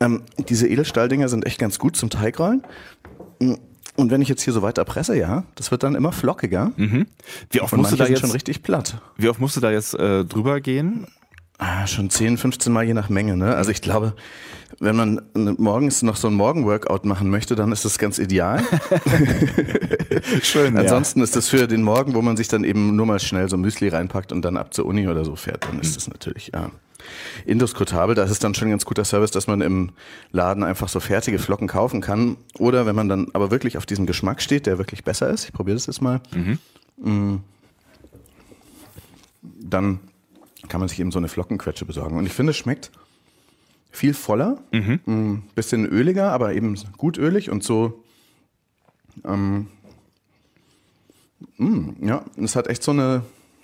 Ähm, 0.00 0.22
diese 0.48 0.68
Edelstahldinger 0.68 1.28
sind 1.28 1.46
echt 1.46 1.58
ganz 1.58 1.78
gut 1.78 1.96
zum 1.96 2.10
Teigrollen. 2.10 2.62
Und 3.96 4.10
wenn 4.10 4.22
ich 4.22 4.28
jetzt 4.28 4.42
hier 4.42 4.52
so 4.52 4.62
weiter 4.62 4.84
presse, 4.84 5.16
ja, 5.16 5.44
das 5.56 5.70
wird 5.70 5.82
dann 5.82 5.94
immer 5.94 6.12
flockiger. 6.12 6.72
Mhm. 6.76 7.06
Wie 7.50 7.60
oft 7.60 7.76
musst 7.76 7.92
du 7.92 7.96
da 7.96 8.06
jetzt 8.06 8.20
schon 8.20 8.30
richtig 8.30 8.62
platt? 8.62 9.00
Wie 9.16 9.28
oft 9.28 9.40
musst 9.40 9.56
du 9.56 9.60
da 9.60 9.70
jetzt 9.70 9.94
äh, 9.94 10.24
drüber 10.24 10.60
gehen? 10.60 11.06
Ah, 11.58 11.88
schon 11.88 12.08
10, 12.08 12.38
15 12.38 12.72
Mal 12.72 12.84
je 12.84 12.94
nach 12.94 13.08
Menge. 13.08 13.36
Ne? 13.36 13.56
Also 13.56 13.72
ich 13.72 13.82
glaube, 13.82 14.14
wenn 14.78 14.94
man 14.94 15.22
morgens 15.34 16.02
noch 16.02 16.14
so 16.14 16.28
ein 16.28 16.34
Morgenworkout 16.34 17.04
machen 17.04 17.30
möchte, 17.30 17.56
dann 17.56 17.72
ist 17.72 17.84
das 17.84 17.98
ganz 17.98 18.18
ideal. 18.18 18.62
Schön. 20.42 20.76
Ansonsten 20.76 21.18
ja. 21.18 21.24
ist 21.24 21.34
das 21.34 21.48
für 21.48 21.66
den 21.66 21.82
Morgen, 21.82 22.14
wo 22.14 22.22
man 22.22 22.36
sich 22.36 22.46
dann 22.46 22.62
eben 22.62 22.94
nur 22.94 23.06
mal 23.06 23.18
schnell 23.18 23.48
so 23.48 23.56
Müsli 23.56 23.88
reinpackt 23.88 24.30
und 24.30 24.42
dann 24.42 24.56
ab 24.56 24.72
zur 24.72 24.86
Uni 24.86 25.08
oder 25.08 25.24
so 25.24 25.34
fährt, 25.34 25.66
dann 25.66 25.80
ist 25.80 25.96
das 25.96 26.08
natürlich 26.08 26.52
ja, 26.54 26.70
indiskutabel. 27.44 28.14
Da 28.14 28.22
ist 28.22 28.30
es 28.30 28.38
dann 28.38 28.54
schon 28.54 28.68
ein 28.68 28.72
ganz 28.72 28.84
guter 28.84 29.04
Service, 29.04 29.32
dass 29.32 29.48
man 29.48 29.60
im 29.60 29.90
Laden 30.30 30.62
einfach 30.62 30.88
so 30.88 31.00
fertige 31.00 31.40
Flocken 31.40 31.66
kaufen 31.66 32.00
kann. 32.00 32.36
Oder 32.58 32.86
wenn 32.86 32.94
man 32.94 33.08
dann 33.08 33.28
aber 33.32 33.50
wirklich 33.50 33.78
auf 33.78 33.86
diesen 33.86 34.06
Geschmack 34.06 34.42
steht, 34.42 34.66
der 34.66 34.78
wirklich 34.78 35.02
besser 35.02 35.28
ist, 35.28 35.46
ich 35.46 35.52
probiere 35.52 35.74
das 35.74 35.86
jetzt 35.86 36.02
mal, 36.02 36.20
mhm. 36.32 36.58
Mm, 37.00 37.36
dann 39.42 40.00
kann 40.68 40.80
man 40.80 40.88
sich 40.88 41.00
eben 41.00 41.10
so 41.10 41.18
eine 41.18 41.28
Flockenquetsche 41.28 41.84
besorgen. 41.84 42.16
Und 42.16 42.26
ich 42.26 42.32
finde, 42.32 42.50
es 42.50 42.56
schmeckt 42.56 42.90
viel 43.90 44.14
voller, 44.14 44.62
mhm. 44.72 45.00
ein 45.06 45.30
mm, 45.32 45.42
bisschen 45.54 45.86
öliger, 45.86 46.30
aber 46.32 46.54
eben 46.54 46.78
gut 46.96 47.18
ölig 47.18 47.50
und 47.50 47.64
so. 47.64 48.04
Ähm, 49.24 49.68
mh, 51.56 51.68
mm, 51.68 51.96
ja, 52.06 52.24
es 52.36 52.54
hat 52.54 52.68
echt 52.68 52.82
so 52.82 52.92
eine, 52.92 53.22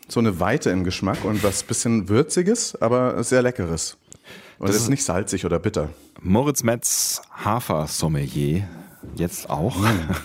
so 0.08 0.20
eine 0.20 0.40
Weite 0.40 0.70
im 0.70 0.84
Geschmack 0.84 1.25
und 1.25 1.44
was 1.44 1.62
bisschen 1.62 2.08
würziges, 2.08 2.80
aber 2.80 3.23
sehr 3.23 3.42
leckeres. 3.42 3.96
Und 4.58 4.70
es 4.70 4.76
ist 4.76 4.88
nicht 4.88 5.04
salzig 5.04 5.44
oder 5.44 5.58
bitter. 5.58 5.90
Moritz 6.23 6.62
Metz 6.62 7.20
Hafer 7.30 7.87
Sommelier 7.87 8.66
jetzt 9.16 9.50
auch. 9.50 9.76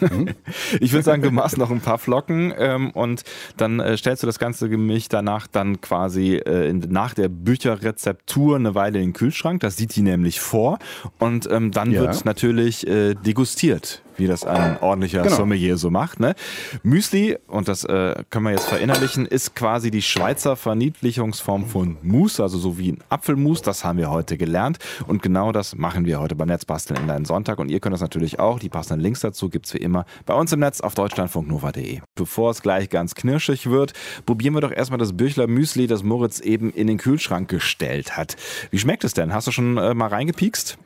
Mhm. 0.01 0.29
Ich 0.79 0.93
würde 0.93 1.03
sagen, 1.03 1.21
du 1.21 1.31
machst 1.31 1.57
noch 1.57 1.71
ein 1.71 1.81
paar 1.81 1.97
Flocken 1.97 2.53
ähm, 2.57 2.91
und 2.91 3.23
dann 3.57 3.79
äh, 3.79 3.97
stellst 3.97 4.23
du 4.23 4.27
das 4.27 4.39
ganze 4.39 4.69
Gemisch 4.69 5.07
danach 5.09 5.47
dann 5.47 5.81
quasi 5.81 6.35
äh, 6.35 6.69
in, 6.69 6.79
nach 6.89 7.13
der 7.13 7.29
Bücherrezeptur 7.29 8.55
eine 8.55 8.75
Weile 8.75 8.99
in 8.99 9.09
den 9.09 9.13
Kühlschrank. 9.13 9.61
Das 9.61 9.77
sieht 9.77 9.95
die 9.95 10.01
nämlich 10.01 10.39
vor 10.39 10.79
und 11.17 11.49
ähm, 11.51 11.71
dann 11.71 11.91
ja. 11.91 12.01
wird 12.01 12.25
natürlich 12.25 12.87
äh, 12.87 13.15
degustiert 13.15 14.01
wie 14.19 14.27
das 14.27 14.43
ein 14.45 14.77
ordentlicher 14.81 15.23
genau. 15.23 15.35
Sommelier 15.35 15.77
so 15.77 15.89
macht. 15.89 16.19
Ne? 16.19 16.35
Müsli, 16.83 17.37
und 17.47 17.67
das 17.67 17.83
äh, 17.83 18.23
können 18.29 18.45
wir 18.45 18.51
jetzt 18.51 18.67
verinnerlichen, 18.67 19.25
ist 19.25 19.55
quasi 19.55 19.91
die 19.91 20.01
Schweizer 20.01 20.55
Verniedlichungsform 20.55 21.65
von 21.65 21.97
Mousse, 22.01 22.43
also 22.43 22.57
so 22.57 22.77
wie 22.77 22.91
ein 22.91 22.99
Apfelmus. 23.09 23.61
Das 23.61 23.83
haben 23.83 23.97
wir 23.97 24.11
heute 24.11 24.37
gelernt. 24.37 24.79
Und 25.07 25.21
genau 25.21 25.51
das 25.51 25.75
machen 25.75 26.05
wir 26.05 26.19
heute 26.19 26.35
beim 26.35 26.47
Netzbasteln 26.47 26.99
in 26.99 27.07
deinen 27.07 27.25
Sonntag. 27.25 27.59
Und 27.59 27.69
ihr 27.69 27.79
könnt 27.79 27.93
das 27.93 28.01
natürlich 28.01 28.39
auch. 28.39 28.59
Die 28.59 28.69
passenden 28.69 29.01
Links 29.01 29.21
dazu 29.21 29.49
gibt 29.49 29.65
es 29.65 29.73
wie 29.73 29.79
immer 29.79 30.05
bei 30.25 30.33
uns 30.33 30.51
im 30.51 30.59
Netz 30.59 30.81
auf 30.81 30.95
deutschlandfunknova.de. 30.95 32.01
Bevor 32.15 32.51
es 32.51 32.61
gleich 32.61 32.89
ganz 32.89 33.15
knirschig 33.15 33.69
wird, 33.69 33.93
probieren 34.25 34.53
wir 34.53 34.61
doch 34.61 34.71
erstmal 34.71 34.99
das 34.99 35.15
Büchler 35.15 35.47
Müsli, 35.47 35.87
das 35.87 36.03
Moritz 36.03 36.39
eben 36.39 36.71
in 36.71 36.87
den 36.87 36.97
Kühlschrank 36.97 37.49
gestellt 37.49 38.17
hat. 38.17 38.35
Wie 38.71 38.79
schmeckt 38.79 39.03
es 39.03 39.13
denn? 39.13 39.33
Hast 39.33 39.47
du 39.47 39.51
schon 39.51 39.77
äh, 39.77 39.93
mal 39.93 40.07
reingepiekst? 40.07 40.77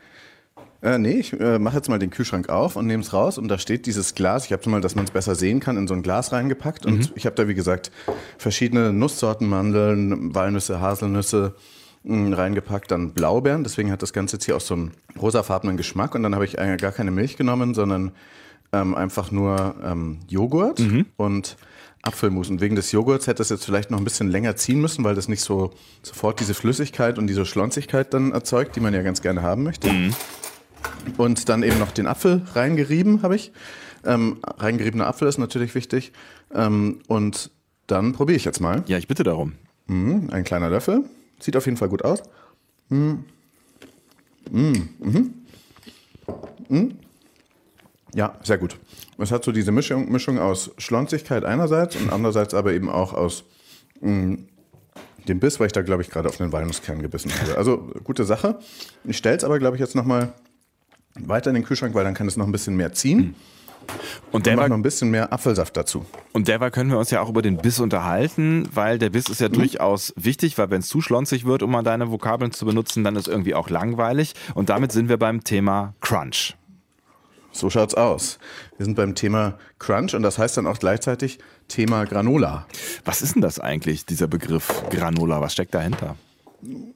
Äh, 0.84 0.98
nee, 0.98 1.12
ich 1.12 1.32
äh, 1.40 1.58
mache 1.58 1.76
jetzt 1.76 1.88
mal 1.88 1.98
den 1.98 2.10
Kühlschrank 2.10 2.50
auf 2.50 2.76
und 2.76 2.86
nehme 2.86 3.02
es 3.02 3.14
raus 3.14 3.38
und 3.38 3.48
da 3.48 3.56
steht 3.56 3.86
dieses 3.86 4.14
Glas, 4.14 4.44
ich 4.44 4.52
habe 4.52 4.68
mal, 4.68 4.82
dass 4.82 4.94
man 4.94 5.06
es 5.06 5.10
besser 5.10 5.34
sehen 5.34 5.58
kann, 5.58 5.78
in 5.78 5.88
so 5.88 5.94
ein 5.94 6.02
Glas 6.02 6.30
reingepackt 6.30 6.84
und 6.84 6.98
mhm. 6.98 7.12
ich 7.14 7.24
habe 7.24 7.34
da, 7.34 7.48
wie 7.48 7.54
gesagt, 7.54 7.90
verschiedene 8.36 8.92
Nusssorten, 8.92 9.48
Mandeln, 9.48 10.34
Walnüsse, 10.34 10.82
Haselnüsse 10.82 11.54
mh, 12.02 12.28
mm, 12.28 12.32
reingepackt, 12.34 12.90
dann 12.90 13.14
Blaubeeren, 13.14 13.64
deswegen 13.64 13.90
hat 13.90 14.02
das 14.02 14.12
Ganze 14.12 14.36
jetzt 14.36 14.44
hier 14.44 14.56
auch 14.56 14.60
so 14.60 14.74
einen 14.74 14.90
rosafarbenen 15.18 15.78
Geschmack 15.78 16.14
und 16.14 16.22
dann 16.22 16.34
habe 16.34 16.44
ich 16.44 16.58
eigentlich 16.58 16.82
gar 16.82 16.92
keine 16.92 17.10
Milch 17.10 17.38
genommen, 17.38 17.72
sondern 17.72 18.12
ähm, 18.74 18.94
einfach 18.94 19.30
nur 19.30 19.76
ähm, 19.82 20.18
Joghurt 20.28 20.80
mhm. 20.80 21.06
und 21.16 21.56
Apfelmus. 22.02 22.50
Und 22.50 22.60
wegen 22.60 22.76
des 22.76 22.92
Joghurts 22.92 23.26
hätte 23.26 23.40
es 23.40 23.48
jetzt 23.48 23.64
vielleicht 23.64 23.90
noch 23.90 23.96
ein 23.96 24.04
bisschen 24.04 24.30
länger 24.30 24.54
ziehen 24.56 24.82
müssen, 24.82 25.02
weil 25.02 25.14
das 25.14 25.28
nicht 25.28 25.40
so 25.40 25.70
sofort 26.02 26.40
diese 26.40 26.52
Flüssigkeit 26.52 27.18
und 27.18 27.26
diese 27.26 27.46
Schlonzigkeit 27.46 28.12
dann 28.12 28.32
erzeugt, 28.32 28.76
die 28.76 28.80
man 28.80 28.92
ja 28.92 29.00
ganz 29.00 29.22
gerne 29.22 29.40
haben 29.40 29.62
möchte. 29.62 29.90
Mhm. 29.90 30.14
Und 31.16 31.48
dann 31.48 31.62
eben 31.62 31.78
noch 31.78 31.92
den 31.92 32.06
Apfel 32.06 32.42
reingerieben 32.54 33.22
habe 33.22 33.36
ich. 33.36 33.52
Ähm, 34.04 34.38
reingeriebener 34.58 35.06
Apfel 35.06 35.28
ist 35.28 35.38
natürlich 35.38 35.74
wichtig. 35.74 36.12
Ähm, 36.54 37.00
und 37.06 37.50
dann 37.86 38.12
probiere 38.12 38.36
ich 38.36 38.44
jetzt 38.44 38.60
mal. 38.60 38.82
Ja, 38.86 38.98
ich 38.98 39.08
bitte 39.08 39.24
darum. 39.24 39.52
Mhm, 39.86 40.30
ein 40.30 40.44
kleiner 40.44 40.70
Löffel. 40.70 41.04
Sieht 41.40 41.56
auf 41.56 41.66
jeden 41.66 41.76
Fall 41.76 41.88
gut 41.88 42.04
aus. 42.04 42.22
Mhm. 42.88 43.24
Mhm. 44.50 44.88
Mhm. 44.98 45.34
Mhm. 46.68 46.98
Ja, 48.14 48.38
sehr 48.42 48.58
gut. 48.58 48.78
Es 49.18 49.30
hat 49.30 49.44
so 49.44 49.52
diese 49.52 49.72
Mischung, 49.72 50.10
Mischung 50.10 50.38
aus 50.38 50.70
Schlonzigkeit 50.78 51.44
einerseits 51.44 51.96
und 51.96 52.12
andererseits 52.12 52.54
aber 52.54 52.72
eben 52.72 52.88
auch 52.88 53.12
aus 53.12 53.44
mh, 54.00 54.38
dem 55.28 55.40
Biss, 55.40 55.58
weil 55.58 55.66
ich 55.66 55.72
da, 55.72 55.82
glaube 55.82 56.02
ich, 56.02 56.10
gerade 56.10 56.28
auf 56.28 56.36
den 56.36 56.52
Walnusskern 56.52 57.02
gebissen 57.02 57.32
habe. 57.40 57.56
Also 57.56 57.78
gute 58.04 58.24
Sache. 58.24 58.58
Ich 59.04 59.16
stelle 59.16 59.36
es 59.36 59.44
aber, 59.44 59.58
glaube 59.58 59.76
ich, 59.76 59.80
jetzt 59.80 59.94
nochmal 59.94 60.32
weiter 61.20 61.50
in 61.50 61.54
den 61.54 61.64
Kühlschrank, 61.64 61.94
weil 61.94 62.04
dann 62.04 62.14
kann 62.14 62.26
es 62.26 62.36
noch 62.36 62.46
ein 62.46 62.52
bisschen 62.52 62.76
mehr 62.76 62.92
ziehen. 62.92 63.18
Hm. 63.18 63.34
Und 64.32 64.46
derweil 64.46 64.68
noch 64.68 64.76
ein 64.76 64.82
bisschen 64.82 65.10
mehr 65.10 65.32
Apfelsaft 65.32 65.76
dazu. 65.76 66.04
Und 66.32 66.48
derweil 66.48 66.70
können 66.70 66.90
wir 66.90 66.98
uns 66.98 67.10
ja 67.10 67.20
auch 67.20 67.28
über 67.28 67.42
den 67.42 67.58
Biss 67.58 67.80
unterhalten, 67.80 68.68
weil 68.72 68.98
der 68.98 69.10
Biss 69.10 69.28
ist 69.28 69.40
ja 69.40 69.48
mhm. 69.48 69.54
durchaus 69.54 70.12
wichtig, 70.16 70.58
weil 70.58 70.70
wenn 70.70 70.80
es 70.80 70.88
zu 70.88 71.00
schlonzig 71.00 71.44
wird, 71.44 71.62
um 71.62 71.70
mal 71.70 71.82
deine 71.82 72.10
Vokabeln 72.10 72.50
zu 72.50 72.64
benutzen, 72.64 73.04
dann 73.04 73.16
ist 73.16 73.28
irgendwie 73.28 73.54
auch 73.54 73.68
langweilig. 73.68 74.34
Und 74.54 74.70
damit 74.70 74.92
sind 74.92 75.08
wir 75.08 75.18
beim 75.18 75.44
Thema 75.44 75.94
Crunch. 76.00 76.56
So 77.52 77.70
schaut's 77.70 77.94
aus. 77.94 78.38
Wir 78.78 78.84
sind 78.84 78.96
beim 78.96 79.14
Thema 79.14 79.58
Crunch 79.78 80.14
und 80.14 80.22
das 80.22 80.38
heißt 80.38 80.56
dann 80.56 80.66
auch 80.66 80.78
gleichzeitig 80.78 81.38
Thema 81.68 82.04
Granola. 82.04 82.66
Was 83.04 83.22
ist 83.22 83.36
denn 83.36 83.42
das 83.42 83.60
eigentlich, 83.60 84.06
dieser 84.06 84.26
Begriff 84.26 84.82
Granola? 84.90 85.40
Was 85.40 85.52
steckt 85.52 85.74
dahinter? 85.74 86.16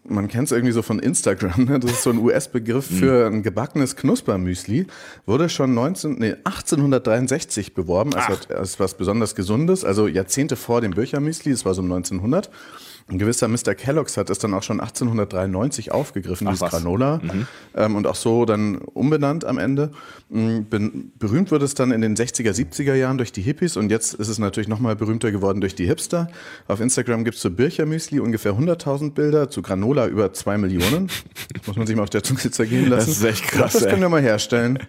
Man 0.05 0.29
kennt 0.29 0.47
es 0.47 0.53
irgendwie 0.53 0.73
so 0.73 0.83
von 0.83 0.99
Instagram, 0.99 1.65
ne? 1.65 1.81
das 1.81 1.93
ist 1.93 2.03
so 2.03 2.11
ein 2.11 2.19
US-Begriff 2.19 2.87
für 2.87 3.27
ein 3.27 3.43
gebackenes 3.43 3.97
Knuspermüsli, 3.97 4.87
wurde 5.27 5.49
schon 5.49 5.75
19, 5.75 6.19
nee, 6.19 6.33
1863 6.45 7.75
beworben. 7.75 8.15
Als, 8.15 8.51
als 8.51 8.81
was 8.81 8.95
besonders 8.97 9.35
Gesundes, 9.35 9.85
also 9.85 10.07
Jahrzehnte 10.07 10.57
vor 10.57 10.81
dem 10.81 10.93
Birchermüsli, 10.93 11.53
das 11.53 11.65
war 11.65 11.75
so 11.75 11.83
um 11.83 11.93
1900. 11.93 12.51
Ein 13.11 13.19
gewisser 13.19 13.49
Mr. 13.49 13.75
Kellogg's 13.75 14.19
hat 14.19 14.29
es 14.29 14.39
dann 14.39 14.53
auch 14.53 14.63
schon 14.63 14.81
1893 14.81 15.93
aufgegriffen, 15.93 16.47
Ach, 16.47 16.53
dieses. 16.53 16.69
Granola. 16.69 17.21
Mhm. 17.23 17.47
Ähm, 17.75 17.97
und 17.97 18.07
auch 18.07 18.15
so 18.15 18.45
dann 18.45 18.77
umbenannt 18.77 19.47
am 19.47 19.57
Ende. 19.57 19.93
Mm, 20.29 20.61
berühmt 21.19 21.51
wurde 21.51 21.65
es 21.65 21.73
dann 21.73 21.91
in 21.91 22.03
den 22.03 22.17
60er, 22.17 22.53
70er 22.53 22.95
Jahren 22.95 23.17
durch 23.17 23.33
die 23.33 23.41
Hippies 23.41 23.79
und 23.79 23.91
jetzt 23.91 24.13
ist 24.13 24.29
es 24.29 24.39
natürlich 24.39 24.69
nochmal 24.69 24.95
berühmter 24.95 25.33
geworden 25.33 25.63
durch 25.63 25.75
die 25.75 25.87
Hipster. 25.87 26.29
Auf 26.67 26.81
Instagram 26.81 27.25
gibt 27.25 27.37
es 27.37 27.41
zu 27.41 27.51
Birchermüsli 27.51 28.21
ungefähr 28.21 28.53
100.000 28.53 29.13
Bilder, 29.13 29.49
zu 29.49 29.63
Granola 29.63 30.07
über 30.07 30.35
2 30.35 30.59
Millionen. 30.59 31.09
Muss 31.67 31.77
man 31.77 31.87
sich 31.87 31.97
mal 31.97 32.03
auf 32.03 32.11
der 32.11 32.23
Zunge 32.23 32.51
zergehen 32.51 32.91
lassen. 32.91 33.09
Das 33.09 33.19
ist 33.19 33.25
echt 33.25 33.45
krass. 33.45 33.73
Das 33.73 33.87
können 33.87 34.03
wir 34.03 34.11
mal 34.11 34.21
herstellen. 34.21 34.81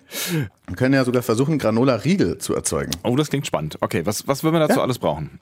Wir 0.67 0.75
können 0.75 0.93
ja 0.93 1.05
sogar 1.05 1.21
versuchen, 1.21 1.57
Granola-Riegel 1.57 2.37
zu 2.39 2.53
erzeugen. 2.53 2.91
Oh, 3.03 3.15
das 3.15 3.29
klingt 3.29 3.47
spannend. 3.47 3.77
Okay, 3.79 4.05
was, 4.05 4.27
was 4.27 4.43
würden 4.43 4.55
wir 4.55 4.59
dazu 4.59 4.79
ja. 4.79 4.83
alles 4.83 4.99
brauchen? 4.99 5.39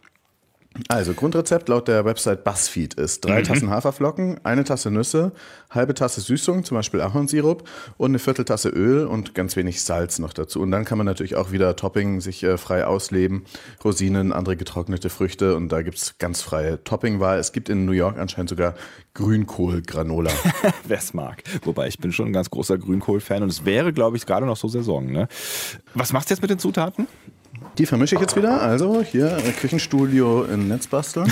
Also 0.89 1.13
Grundrezept 1.13 1.69
laut 1.69 1.87
der 1.87 2.05
Website 2.05 2.43
BuzzFeed 2.43 2.93
ist 2.95 3.25
drei 3.25 3.39
mhm. 3.39 3.43
Tassen 3.43 3.69
Haferflocken, 3.69 4.39
eine 4.43 4.63
Tasse 4.63 4.91
Nüsse, 4.91 5.31
halbe 5.69 5.93
Tasse 5.93 6.21
Süßung, 6.21 6.63
zum 6.63 6.75
Beispiel 6.75 7.01
Ahornsirup 7.01 7.67
und 7.97 8.11
eine 8.11 8.19
Vierteltasse 8.19 8.69
Öl 8.69 9.05
und 9.05 9.33
ganz 9.33 9.55
wenig 9.55 9.83
Salz 9.83 10.19
noch 10.19 10.33
dazu. 10.33 10.61
Und 10.61 10.71
dann 10.71 10.85
kann 10.85 10.97
man 10.97 11.05
natürlich 11.05 11.35
auch 11.35 11.51
wieder 11.51 11.75
Topping 11.75 12.21
sich 12.21 12.43
äh, 12.43 12.57
frei 12.57 12.85
ausleben, 12.85 13.45
Rosinen, 13.83 14.31
andere 14.31 14.55
getrocknete 14.55 15.09
Früchte 15.09 15.55
und 15.55 15.69
da 15.69 15.81
gibt 15.81 15.97
es 15.97 16.17
ganz 16.17 16.41
freie 16.41 16.83
Toppingwahl. 16.83 17.39
Es 17.39 17.51
gibt 17.51 17.69
in 17.69 17.85
New 17.85 17.91
York 17.91 18.17
anscheinend 18.17 18.49
sogar 18.49 18.75
Grünkohl-Granola. 19.13 20.31
Wer 20.87 20.97
es 20.97 21.13
mag. 21.13 21.43
Wobei 21.63 21.87
ich 21.87 21.97
bin 21.97 22.11
schon 22.11 22.27
ein 22.27 22.33
ganz 22.33 22.49
großer 22.49 22.77
Grünkohl-Fan 22.77 23.43
und 23.43 23.49
es 23.49 23.65
wäre, 23.65 23.93
glaube 23.93 24.17
ich, 24.17 24.25
gerade 24.25 24.45
noch 24.45 24.57
so 24.57 24.67
Saison. 24.67 25.11
Ne? 25.11 25.27
Was 25.95 26.13
machst 26.13 26.29
du 26.29 26.33
jetzt 26.33 26.41
mit 26.41 26.51
den 26.51 26.59
Zutaten? 26.59 27.07
Die 27.77 27.85
vermische 27.85 28.15
ich 28.15 28.21
jetzt 28.21 28.35
wieder. 28.35 28.61
Also 28.61 29.03
hier 29.03 29.37
Küchenstudio 29.59 30.43
in 30.43 30.67
Netzbasteln. 30.67 31.31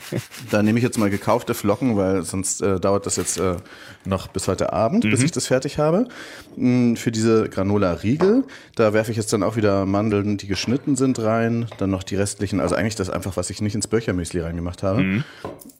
da 0.50 0.62
nehme 0.62 0.78
ich 0.78 0.82
jetzt 0.82 0.98
mal 0.98 1.10
gekaufte 1.10 1.54
Flocken, 1.54 1.96
weil 1.96 2.22
sonst 2.22 2.62
äh, 2.62 2.80
dauert 2.80 3.04
das 3.04 3.16
jetzt 3.16 3.38
äh, 3.38 3.56
noch 4.04 4.28
bis 4.28 4.48
heute 4.48 4.72
Abend, 4.72 5.04
mhm. 5.04 5.10
bis 5.10 5.22
ich 5.22 5.32
das 5.32 5.46
fertig 5.46 5.78
habe. 5.78 6.08
Mm, 6.56 6.94
für 6.94 7.12
diese 7.12 7.48
Granola-Riegel, 7.48 8.44
da 8.74 8.92
werfe 8.94 9.10
ich 9.10 9.16
jetzt 9.16 9.32
dann 9.32 9.42
auch 9.42 9.56
wieder 9.56 9.84
Mandeln, 9.84 10.38
die 10.38 10.46
geschnitten 10.46 10.96
sind, 10.96 11.18
rein. 11.18 11.66
Dann 11.78 11.90
noch 11.90 12.02
die 12.02 12.16
restlichen, 12.16 12.60
also 12.60 12.74
eigentlich 12.74 12.96
das 12.96 13.10
einfach, 13.10 13.36
was 13.36 13.50
ich 13.50 13.60
nicht 13.60 13.74
ins 13.74 13.86
Böchermüsli 13.86 14.40
reingemacht 14.40 14.82
habe. 14.82 15.02
Mhm. 15.02 15.24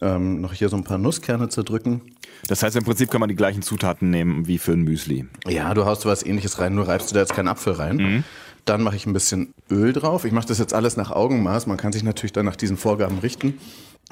Ähm, 0.02 0.40
noch 0.40 0.52
hier 0.52 0.68
so 0.68 0.76
ein 0.76 0.84
paar 0.84 0.98
Nusskerne 0.98 1.48
zerdrücken. 1.48 2.02
Das 2.48 2.62
heißt, 2.62 2.76
im 2.76 2.84
Prinzip 2.84 3.10
kann 3.10 3.20
man 3.20 3.28
die 3.28 3.36
gleichen 3.36 3.62
Zutaten 3.62 4.10
nehmen 4.10 4.46
wie 4.46 4.58
für 4.58 4.72
ein 4.72 4.82
Müsli. 4.82 5.26
Ja, 5.48 5.72
du 5.74 5.84
haust 5.84 6.04
was 6.06 6.24
ähnliches 6.24 6.58
rein, 6.58 6.74
nur 6.74 6.88
reibst 6.88 7.10
du 7.10 7.14
da 7.14 7.20
jetzt 7.20 7.34
keinen 7.34 7.48
Apfel 7.48 7.74
rein. 7.74 7.96
Mhm. 7.96 8.24
Dann 8.64 8.82
mache 8.82 8.96
ich 8.96 9.06
ein 9.06 9.12
bisschen 9.12 9.54
Öl 9.70 9.92
drauf. 9.92 10.24
Ich 10.24 10.32
mache 10.32 10.46
das 10.46 10.58
jetzt 10.58 10.74
alles 10.74 10.96
nach 10.96 11.10
Augenmaß. 11.10 11.66
Man 11.66 11.76
kann 11.76 11.92
sich 11.92 12.04
natürlich 12.04 12.32
dann 12.32 12.46
nach 12.46 12.56
diesen 12.56 12.76
Vorgaben 12.76 13.18
richten. 13.18 13.58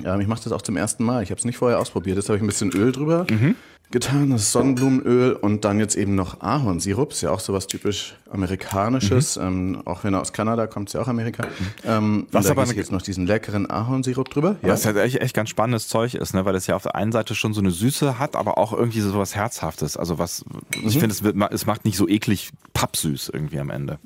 Ja, 0.03 0.19
ich 0.19 0.27
mache 0.27 0.43
das 0.43 0.53
auch 0.53 0.63
zum 0.63 0.77
ersten 0.77 1.05
Mal. 1.05 1.23
Ich 1.23 1.31
habe 1.31 1.39
es 1.39 1.45
nicht 1.45 1.59
vorher 1.59 1.79
ausprobiert. 1.79 2.17
Jetzt 2.17 2.29
habe 2.29 2.37
ich 2.37 2.43
ein 2.43 2.47
bisschen 2.47 2.71
Öl 2.71 2.93
drüber 2.93 3.27
mhm. 3.31 3.55
getan. 3.91 4.31
Das 4.31 4.43
ist 4.43 4.53
Sonnenblumenöl 4.53 5.33
und 5.33 5.65
dann 5.65 5.79
jetzt 5.79 5.97
eben 5.97 6.15
noch 6.15 6.41
Ahornsirup. 6.41 7.13
Ist 7.13 7.21
ja 7.21 7.31
auch 7.31 7.41
sowas 7.41 7.67
typisch 7.67 8.17
amerikanisches. 8.31 9.37
Mhm. 9.37 9.43
Ähm, 9.43 9.83
auch 9.85 10.05
wenn 10.05 10.15
er 10.15 10.21
aus 10.21 10.33
Kanada 10.33 10.67
kommt, 10.67 10.89
ist 10.89 10.95
ja 10.95 11.03
auch 11.03 11.09
Amerika. 11.09 11.45
Mhm. 11.45 11.51
Ähm, 11.85 12.27
was 12.33 12.47
da 12.47 12.53
aber 12.53 12.65
jetzt 12.67 12.93
noch 12.93 13.03
diesen 13.03 13.27
leckeren 13.27 13.69
Ahornsirup 13.69 14.31
drüber. 14.31 14.57
Ja. 14.63 14.71
Was 14.71 14.87
halt 14.87 14.97
echt, 14.97 15.17
echt 15.21 15.35
ganz 15.35 15.51
spannendes 15.51 15.89
Zeug 15.89 16.15
ist, 16.15 16.35
ne? 16.35 16.45
weil 16.45 16.55
es 16.55 16.67
ja 16.67 16.77
auf 16.77 16.85
der 16.85 16.95
einen 16.95 17.13
Seite 17.13 17.35
schon 17.35 17.53
so 17.53 17.61
eine 17.61 17.71
Süße 17.71 18.19
hat, 18.19 18.37
aber 18.37 18.59
auch 18.59 18.73
irgendwie 18.73 19.01
so 19.01 19.19
was 19.19 19.35
Herzhaftes. 19.35 19.97
Also 19.97 20.19
was, 20.19 20.45
ich 20.83 20.97
mhm. 20.97 21.01
finde, 21.01 21.15
es, 21.15 21.53
es 21.53 21.67
macht 21.67 21.85
nicht 21.85 21.97
so 21.97 22.09
eklig 22.09 22.51
pappsüß 22.73 23.31
irgendwie 23.33 23.59
am 23.59 23.71
Ende. 23.71 23.99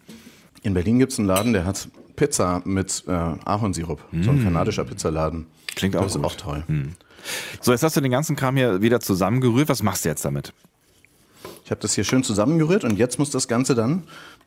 In 0.64 0.72
Berlin 0.72 0.98
gibt 0.98 1.12
es 1.12 1.18
einen 1.18 1.28
Laden, 1.28 1.52
der 1.52 1.66
hat 1.66 1.88
Pizza 2.16 2.62
mit 2.64 3.04
äh, 3.06 3.12
Ahornsirup. 3.12 4.00
Mm. 4.10 4.22
So 4.22 4.30
ein 4.30 4.40
mm. 4.40 4.44
kanadischer 4.44 4.84
Pizzaladen. 4.84 5.46
Klingt 5.76 5.94
auch 5.94 6.02
Das 6.02 6.16
ist 6.16 6.24
auch 6.24 6.36
toll. 6.36 6.64
Mm. 6.66 6.94
So, 7.60 7.72
jetzt 7.72 7.82
hast 7.82 7.96
du 7.96 8.00
den 8.00 8.10
ganzen 8.10 8.34
Kram 8.34 8.56
hier 8.56 8.80
wieder 8.80 8.98
zusammengerührt. 8.98 9.68
Was 9.68 9.82
machst 9.82 10.04
du 10.04 10.08
jetzt 10.08 10.24
damit? 10.24 10.54
Ich 11.64 11.70
habe 11.70 11.82
das 11.82 11.94
hier 11.94 12.04
schön 12.04 12.24
zusammengerührt 12.24 12.84
und 12.84 12.98
jetzt 12.98 13.18
muss 13.18 13.30
das 13.30 13.46
Ganze 13.46 13.74
dann 13.74 14.04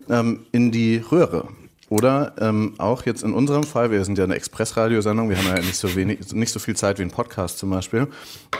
ähm, 0.09 0.45
in 0.51 0.71
die 0.71 0.97
Röhre. 0.97 1.49
Oder 1.89 2.33
ähm, 2.39 2.73
auch 2.79 3.05
jetzt 3.05 3.23
in 3.23 3.33
unserem 3.33 3.63
Fall, 3.63 3.91
wir 3.91 4.03
sind 4.03 4.17
ja 4.17 4.23
eine 4.23 4.35
Expressradiosendung, 4.35 5.29
wir 5.29 5.37
haben 5.37 5.47
ja 5.47 5.61
nicht 5.61 5.77
so, 5.77 5.95
wenig, 5.95 6.33
nicht 6.33 6.51
so 6.51 6.59
viel 6.59 6.75
Zeit 6.75 6.97
wie 6.97 7.03
ein 7.03 7.11
Podcast 7.11 7.59
zum 7.59 7.69
Beispiel. 7.69 8.07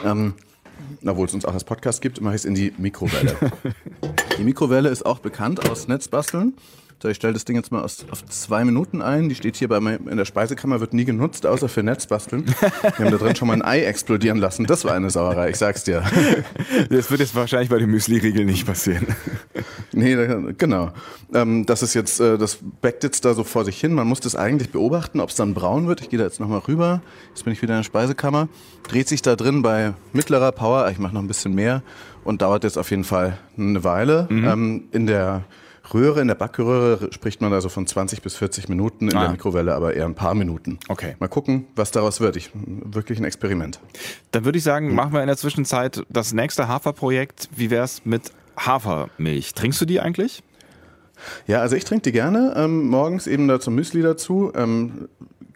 Ähm, 0.04 0.34
obwohl 1.04 1.26
es 1.26 1.34
uns 1.34 1.44
auch 1.44 1.54
als 1.54 1.64
Podcast 1.64 2.02
gibt, 2.02 2.20
mache 2.20 2.36
ich 2.36 2.42
es 2.42 2.44
in 2.44 2.54
die 2.54 2.72
Mikrowelle. 2.78 3.36
die 4.38 4.44
Mikrowelle 4.44 4.88
ist 4.90 5.04
auch 5.04 5.18
bekannt 5.18 5.68
aus 5.68 5.88
Netzbasteln 5.88 6.54
So, 7.00 7.08
ich 7.08 7.16
stelle 7.16 7.32
das 7.32 7.44
Ding 7.44 7.54
jetzt 7.54 7.70
mal 7.70 7.82
aus, 7.82 8.04
auf 8.10 8.24
zwei 8.26 8.64
Minuten 8.64 9.02
ein. 9.02 9.28
Die 9.28 9.36
steht 9.36 9.54
hier 9.54 9.68
bei 9.68 9.78
mir 9.78 10.00
in 10.10 10.16
der 10.16 10.24
Speisekammer, 10.24 10.80
wird 10.80 10.94
nie 10.94 11.04
genutzt, 11.04 11.46
außer 11.46 11.68
für 11.68 11.84
Netzbasteln. 11.84 12.46
Wir 12.96 13.06
haben 13.06 13.12
da 13.12 13.18
drin 13.18 13.36
schon 13.36 13.46
mal 13.46 13.54
ein 13.54 13.62
Ei 13.62 13.84
explodieren 13.84 14.38
lassen. 14.38 14.66
Das 14.66 14.84
war 14.84 14.94
eine 14.94 15.08
Sauerei, 15.08 15.50
ich 15.50 15.56
sag's 15.56 15.84
dir. 15.84 16.02
Das 16.90 17.10
wird 17.10 17.20
jetzt 17.20 17.34
wahrscheinlich 17.34 17.68
bei 17.68 17.78
dem 17.78 17.90
Müsli-Riegel 17.90 18.44
nicht 18.44 18.66
passieren. 18.66 19.06
Nee, 19.92 20.16
genau. 20.56 20.92
Ähm, 21.32 21.66
das 21.66 21.82
ist 21.82 21.94
jetzt, 21.94 22.20
äh, 22.20 22.38
das 22.38 22.58
backt 22.80 23.04
jetzt 23.04 23.24
da 23.24 23.34
so 23.34 23.44
vor 23.44 23.64
sich 23.64 23.80
hin. 23.80 23.92
Man 23.94 24.06
muss 24.06 24.20
das 24.20 24.36
eigentlich 24.36 24.70
beobachten, 24.70 25.20
ob 25.20 25.30
es 25.30 25.36
dann 25.36 25.54
braun 25.54 25.86
wird. 25.86 26.00
Ich 26.00 26.08
gehe 26.08 26.18
da 26.18 26.24
jetzt 26.24 26.40
nochmal 26.40 26.60
rüber. 26.60 27.02
Jetzt 27.30 27.44
bin 27.44 27.52
ich 27.52 27.62
wieder 27.62 27.74
in 27.74 27.80
der 27.80 27.84
Speisekammer. 27.84 28.48
Dreht 28.88 29.08
sich 29.08 29.22
da 29.22 29.36
drin 29.36 29.62
bei 29.62 29.94
mittlerer 30.12 30.52
Power. 30.52 30.88
Ich 30.90 30.98
mache 30.98 31.14
noch 31.14 31.22
ein 31.22 31.28
bisschen 31.28 31.54
mehr 31.54 31.82
und 32.24 32.42
dauert 32.42 32.64
jetzt 32.64 32.78
auf 32.78 32.90
jeden 32.90 33.04
Fall 33.04 33.38
eine 33.56 33.84
Weile. 33.84 34.26
Mhm. 34.30 34.44
Ähm, 34.44 34.84
in 34.92 35.06
der 35.06 35.44
Röhre, 35.92 36.20
in 36.20 36.28
der 36.28 36.34
Backröhre 36.34 37.12
spricht 37.12 37.40
man 37.40 37.52
also 37.52 37.68
von 37.68 37.86
20 37.86 38.22
bis 38.22 38.36
40 38.36 38.68
Minuten, 38.68 39.08
in 39.08 39.16
ah. 39.16 39.22
der 39.22 39.30
Mikrowelle 39.30 39.74
aber 39.74 39.94
eher 39.94 40.04
ein 40.04 40.14
paar 40.14 40.34
Minuten. 40.34 40.78
Okay. 40.88 41.16
Mal 41.18 41.28
gucken, 41.28 41.66
was 41.76 41.90
daraus 41.90 42.20
wird. 42.20 42.36
Ich, 42.36 42.50
wirklich 42.54 43.18
ein 43.18 43.24
Experiment. 43.24 43.80
Dann 44.30 44.44
würde 44.44 44.58
ich 44.58 44.64
sagen, 44.64 44.94
machen 44.94 45.12
wir 45.12 45.20
in 45.20 45.26
der 45.26 45.36
Zwischenzeit 45.36 46.02
das 46.08 46.32
nächste 46.32 46.68
Haferprojekt. 46.68 47.48
Wie 47.54 47.70
wäre 47.70 47.84
es 47.84 48.04
mit 48.04 48.32
Hafermilch? 48.56 49.54
Trinkst 49.54 49.80
du 49.80 49.84
die 49.84 50.00
eigentlich? 50.00 50.42
Ja, 51.46 51.60
also 51.60 51.76
ich 51.76 51.84
trinke 51.84 52.02
die 52.02 52.12
gerne. 52.12 52.54
Ähm, 52.56 52.88
morgens 52.88 53.26
eben 53.26 53.48
da 53.48 53.60
zum 53.60 53.74
Müsli 53.74 54.02
dazu. 54.02 54.52
Ähm, 54.54 55.08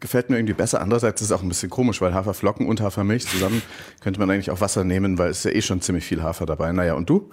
gefällt 0.03 0.29
mir 0.29 0.37
irgendwie 0.37 0.53
besser. 0.53 0.83
Andererseits 0.83 1.23
ist 1.23 1.29
es 1.29 1.33
auch 1.33 1.43
ein 1.43 1.49
bisschen 1.49 1.71
komisch, 1.71 2.03
weil 2.03 2.13
Haferflocken 2.13 2.67
und 2.67 2.83
Hafermilch 2.83 3.27
zusammen 3.27 3.63
könnte 4.01 4.21
man 4.21 4.31
eigentlich 4.31 4.51
auch 4.51 4.61
Wasser 4.61 4.85
nehmen, 4.85 5.17
weil 5.17 5.31
es 5.31 5.39
ist 5.39 5.45
ja 5.45 5.51
eh 5.53 5.63
schon 5.63 5.81
ziemlich 5.81 6.05
viel 6.05 6.23
Hafer 6.23 6.45
dabei. 6.45 6.73
Naja, 6.73 6.95
und 6.95 7.09
du? 7.09 7.31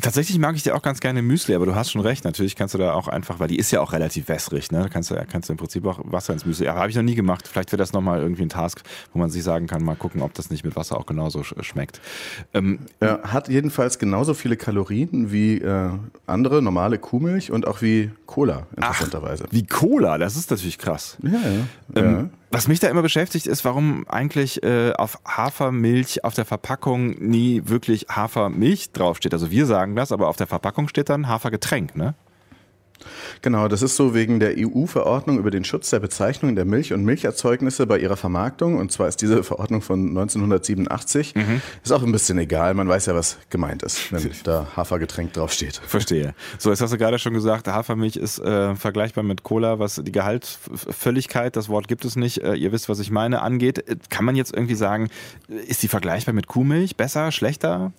Tatsächlich 0.00 0.38
mag 0.38 0.56
ich 0.56 0.62
dir 0.62 0.74
auch 0.74 0.82
ganz 0.82 1.00
gerne 1.00 1.20
Müsli, 1.20 1.54
aber 1.54 1.66
du 1.66 1.74
hast 1.74 1.90
schon 1.90 2.00
recht. 2.00 2.24
Natürlich 2.24 2.56
kannst 2.56 2.74
du 2.74 2.78
da 2.78 2.94
auch 2.94 3.08
einfach, 3.08 3.40
weil 3.40 3.48
die 3.48 3.56
ist 3.56 3.70
ja 3.72 3.80
auch 3.80 3.92
relativ 3.92 4.28
wässrig, 4.28 4.70
ne? 4.70 4.88
Kannst 4.90 5.10
du, 5.10 5.26
kannst 5.30 5.48
du 5.48 5.52
im 5.52 5.58
Prinzip 5.58 5.84
auch 5.84 6.00
Wasser 6.04 6.32
ins 6.32 6.46
Müsli. 6.46 6.68
Aber 6.68 6.80
habe 6.80 6.90
ich 6.90 6.96
noch 6.96 7.02
nie 7.02 7.16
gemacht. 7.16 7.48
Vielleicht 7.48 7.72
wäre 7.72 7.78
das 7.78 7.92
nochmal 7.92 8.20
irgendwie 8.20 8.42
ein 8.42 8.48
Task, 8.48 8.82
wo 9.12 9.18
man 9.18 9.28
sich 9.28 9.42
sagen 9.42 9.66
kann, 9.66 9.82
mal 9.82 9.96
gucken, 9.96 10.22
ob 10.22 10.32
das 10.34 10.48
nicht 10.48 10.64
mit 10.64 10.76
Wasser 10.76 10.96
auch 10.96 11.06
genauso 11.06 11.42
schmeckt. 11.42 12.00
Ähm, 12.54 12.78
ja, 13.00 13.20
hat 13.24 13.48
jedenfalls 13.48 13.98
genauso 13.98 14.34
viele 14.34 14.56
Kalorien 14.56 15.32
wie 15.32 15.58
äh, 15.58 15.90
andere 16.26 16.62
normale 16.62 16.98
Kuhmilch 16.98 17.50
und 17.50 17.66
auch 17.66 17.82
wie 17.82 18.10
Cola, 18.26 18.66
interessanterweise. 18.76 19.44
Ach, 19.46 19.52
wie 19.52 19.66
Cola, 19.66 20.18
das 20.18 20.36
ist 20.36 20.50
natürlich 20.50 20.78
krass. 20.78 21.18
Ja, 21.22 21.30
ja. 21.32 21.38
Ähm, 21.96 22.11
ja. 22.11 22.11
Was 22.50 22.68
mich 22.68 22.80
da 22.80 22.88
immer 22.88 23.02
beschäftigt, 23.02 23.46
ist, 23.46 23.64
warum 23.64 24.06
eigentlich 24.08 24.62
äh, 24.62 24.92
auf 24.92 25.18
Hafermilch 25.26 26.24
auf 26.24 26.34
der 26.34 26.44
Verpackung 26.44 27.10
nie 27.18 27.62
wirklich 27.64 28.06
Hafermilch 28.10 28.92
draufsteht. 28.92 29.32
Also 29.32 29.50
wir 29.50 29.66
sagen 29.66 29.96
das, 29.96 30.12
aber 30.12 30.28
auf 30.28 30.36
der 30.36 30.46
Verpackung 30.46 30.88
steht 30.88 31.08
dann 31.08 31.28
Hafergetränk, 31.28 31.96
ne? 31.96 32.14
Genau, 33.42 33.68
das 33.68 33.82
ist 33.82 33.96
so 33.96 34.14
wegen 34.14 34.40
der 34.40 34.54
EU-Verordnung 34.56 35.38
über 35.38 35.50
den 35.50 35.64
Schutz 35.64 35.90
der 35.90 36.00
Bezeichnung 36.00 36.54
der 36.56 36.64
Milch 36.64 36.92
und 36.92 37.04
Milcherzeugnisse 37.04 37.86
bei 37.86 37.98
ihrer 37.98 38.16
Vermarktung. 38.16 38.78
Und 38.78 38.92
zwar 38.92 39.08
ist 39.08 39.20
diese 39.22 39.42
Verordnung 39.42 39.82
von 39.82 40.08
1987. 40.08 41.34
Mhm. 41.34 41.62
Ist 41.82 41.92
auch 41.92 42.02
ein 42.02 42.12
bisschen 42.12 42.38
egal, 42.38 42.74
man 42.74 42.88
weiß 42.88 43.06
ja, 43.06 43.14
was 43.14 43.38
gemeint 43.50 43.82
ist, 43.82 44.12
wenn 44.12 44.30
da 44.44 44.66
Hafergetränk 44.76 45.32
draufsteht. 45.32 45.80
Verstehe. 45.86 46.34
So, 46.58 46.70
jetzt 46.70 46.80
hast 46.80 46.92
du 46.92 46.98
gerade 46.98 47.18
schon 47.18 47.34
gesagt, 47.34 47.68
Hafermilch 47.68 48.16
ist 48.16 48.38
äh, 48.38 48.74
vergleichbar 48.76 49.24
mit 49.24 49.42
Cola, 49.42 49.78
was 49.78 50.00
die 50.02 50.12
Gehaltsvölligkeit, 50.12 51.56
das 51.56 51.68
Wort 51.68 51.88
gibt 51.88 52.04
es 52.04 52.16
nicht, 52.16 52.38
äh, 52.42 52.54
ihr 52.54 52.72
wisst, 52.72 52.88
was 52.88 53.00
ich 53.00 53.10
meine, 53.10 53.42
angeht. 53.42 53.84
Kann 54.10 54.24
man 54.24 54.36
jetzt 54.36 54.54
irgendwie 54.54 54.74
sagen, 54.74 55.08
ist 55.48 55.82
die 55.82 55.88
vergleichbar 55.88 56.34
mit 56.34 56.46
Kuhmilch? 56.46 56.96
Besser, 56.96 57.32
schlechter? 57.32 57.92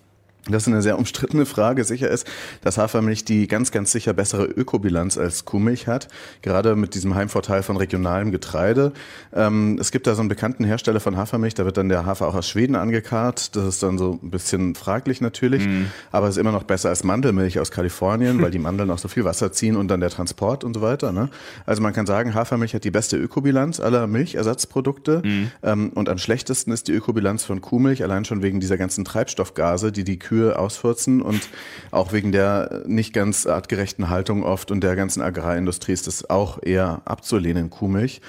Das 0.50 0.64
ist 0.64 0.68
eine 0.68 0.82
sehr 0.82 0.98
umstrittene 0.98 1.46
Frage. 1.46 1.84
Sicher 1.84 2.10
ist, 2.10 2.26
dass 2.60 2.76
Hafermilch 2.76 3.24
die 3.24 3.48
ganz, 3.48 3.70
ganz 3.70 3.92
sicher 3.92 4.12
bessere 4.12 4.44
Ökobilanz 4.44 5.16
als 5.16 5.46
Kuhmilch 5.46 5.86
hat. 5.86 6.08
Gerade 6.42 6.76
mit 6.76 6.94
diesem 6.94 7.14
Heimvorteil 7.14 7.62
von 7.62 7.78
regionalem 7.78 8.30
Getreide. 8.30 8.92
Ähm, 9.32 9.78
es 9.80 9.90
gibt 9.90 10.06
da 10.06 10.14
so 10.14 10.20
einen 10.20 10.28
bekannten 10.28 10.64
Hersteller 10.64 11.00
von 11.00 11.16
Hafermilch. 11.16 11.54
Da 11.54 11.64
wird 11.64 11.78
dann 11.78 11.88
der 11.88 12.04
Hafer 12.04 12.28
auch 12.28 12.34
aus 12.34 12.46
Schweden 12.46 12.76
angekarrt. 12.76 13.56
Das 13.56 13.64
ist 13.64 13.82
dann 13.82 13.96
so 13.96 14.18
ein 14.22 14.30
bisschen 14.30 14.74
fraglich 14.74 15.22
natürlich. 15.22 15.66
Mhm. 15.66 15.86
Aber 16.12 16.28
es 16.28 16.36
ist 16.36 16.40
immer 16.40 16.52
noch 16.52 16.64
besser 16.64 16.90
als 16.90 17.04
Mandelmilch 17.04 17.58
aus 17.58 17.70
Kalifornien, 17.70 18.42
weil 18.42 18.50
die 18.50 18.58
Mandeln 18.58 18.90
auch 18.90 18.98
so 18.98 19.08
viel 19.08 19.24
Wasser 19.24 19.50
ziehen 19.50 19.76
und 19.76 19.88
dann 19.88 20.00
der 20.00 20.10
Transport 20.10 20.62
und 20.62 20.74
so 20.74 20.82
weiter. 20.82 21.12
Ne? 21.12 21.30
Also 21.64 21.80
man 21.80 21.94
kann 21.94 22.04
sagen, 22.04 22.34
Hafermilch 22.34 22.74
hat 22.74 22.84
die 22.84 22.90
beste 22.90 23.16
Ökobilanz 23.16 23.80
aller 23.80 24.06
Milchersatzprodukte. 24.06 25.22
Mhm. 25.24 25.50
Ähm, 25.62 25.88
und 25.94 26.10
am 26.10 26.18
schlechtesten 26.18 26.70
ist 26.70 26.88
die 26.88 26.92
Ökobilanz 26.92 27.44
von 27.44 27.62
Kuhmilch, 27.62 28.02
allein 28.02 28.26
schon 28.26 28.42
wegen 28.42 28.60
dieser 28.60 28.76
ganzen 28.76 29.06
Treibstoffgase, 29.06 29.90
die 29.90 30.04
die 30.04 30.18
Kühe 30.18 30.33
Kühe 30.34 30.58
ausfurzen 30.58 31.22
und 31.22 31.48
auch 31.92 32.12
wegen 32.12 32.32
der 32.32 32.82
nicht 32.86 33.12
ganz 33.12 33.46
artgerechten 33.46 34.08
Haltung 34.08 34.42
oft 34.42 34.72
und 34.72 34.82
der 34.82 34.96
ganzen 34.96 35.22
Agrarindustrie 35.22 35.92
ist 35.92 36.08
das 36.08 36.28
auch 36.28 36.58
eher 36.60 37.02
abzulehnen, 37.04 37.70
Kuhmilch. 37.70 38.20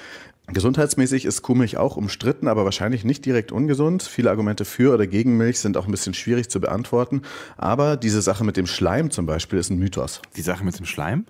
Gesundheitsmäßig 0.46 1.24
ist 1.24 1.42
Kuhmilch 1.42 1.76
auch 1.76 1.96
umstritten, 1.96 2.46
aber 2.46 2.64
wahrscheinlich 2.64 3.02
nicht 3.04 3.24
direkt 3.24 3.50
ungesund. 3.50 4.04
Viele 4.04 4.30
Argumente 4.30 4.64
für 4.64 4.94
oder 4.94 5.08
gegen 5.08 5.36
Milch 5.36 5.58
sind 5.58 5.76
auch 5.76 5.86
ein 5.86 5.90
bisschen 5.90 6.14
schwierig 6.14 6.48
zu 6.48 6.60
beantworten. 6.60 7.22
Aber 7.56 7.96
diese 7.96 8.22
Sache 8.22 8.44
mit 8.44 8.56
dem 8.56 8.68
Schleim 8.68 9.10
zum 9.10 9.26
Beispiel 9.26 9.58
ist 9.58 9.70
ein 9.70 9.78
Mythos. 9.78 10.22
Die 10.36 10.42
Sache 10.42 10.64
mit 10.64 10.78
dem 10.78 10.86
Schleim? 10.86 11.26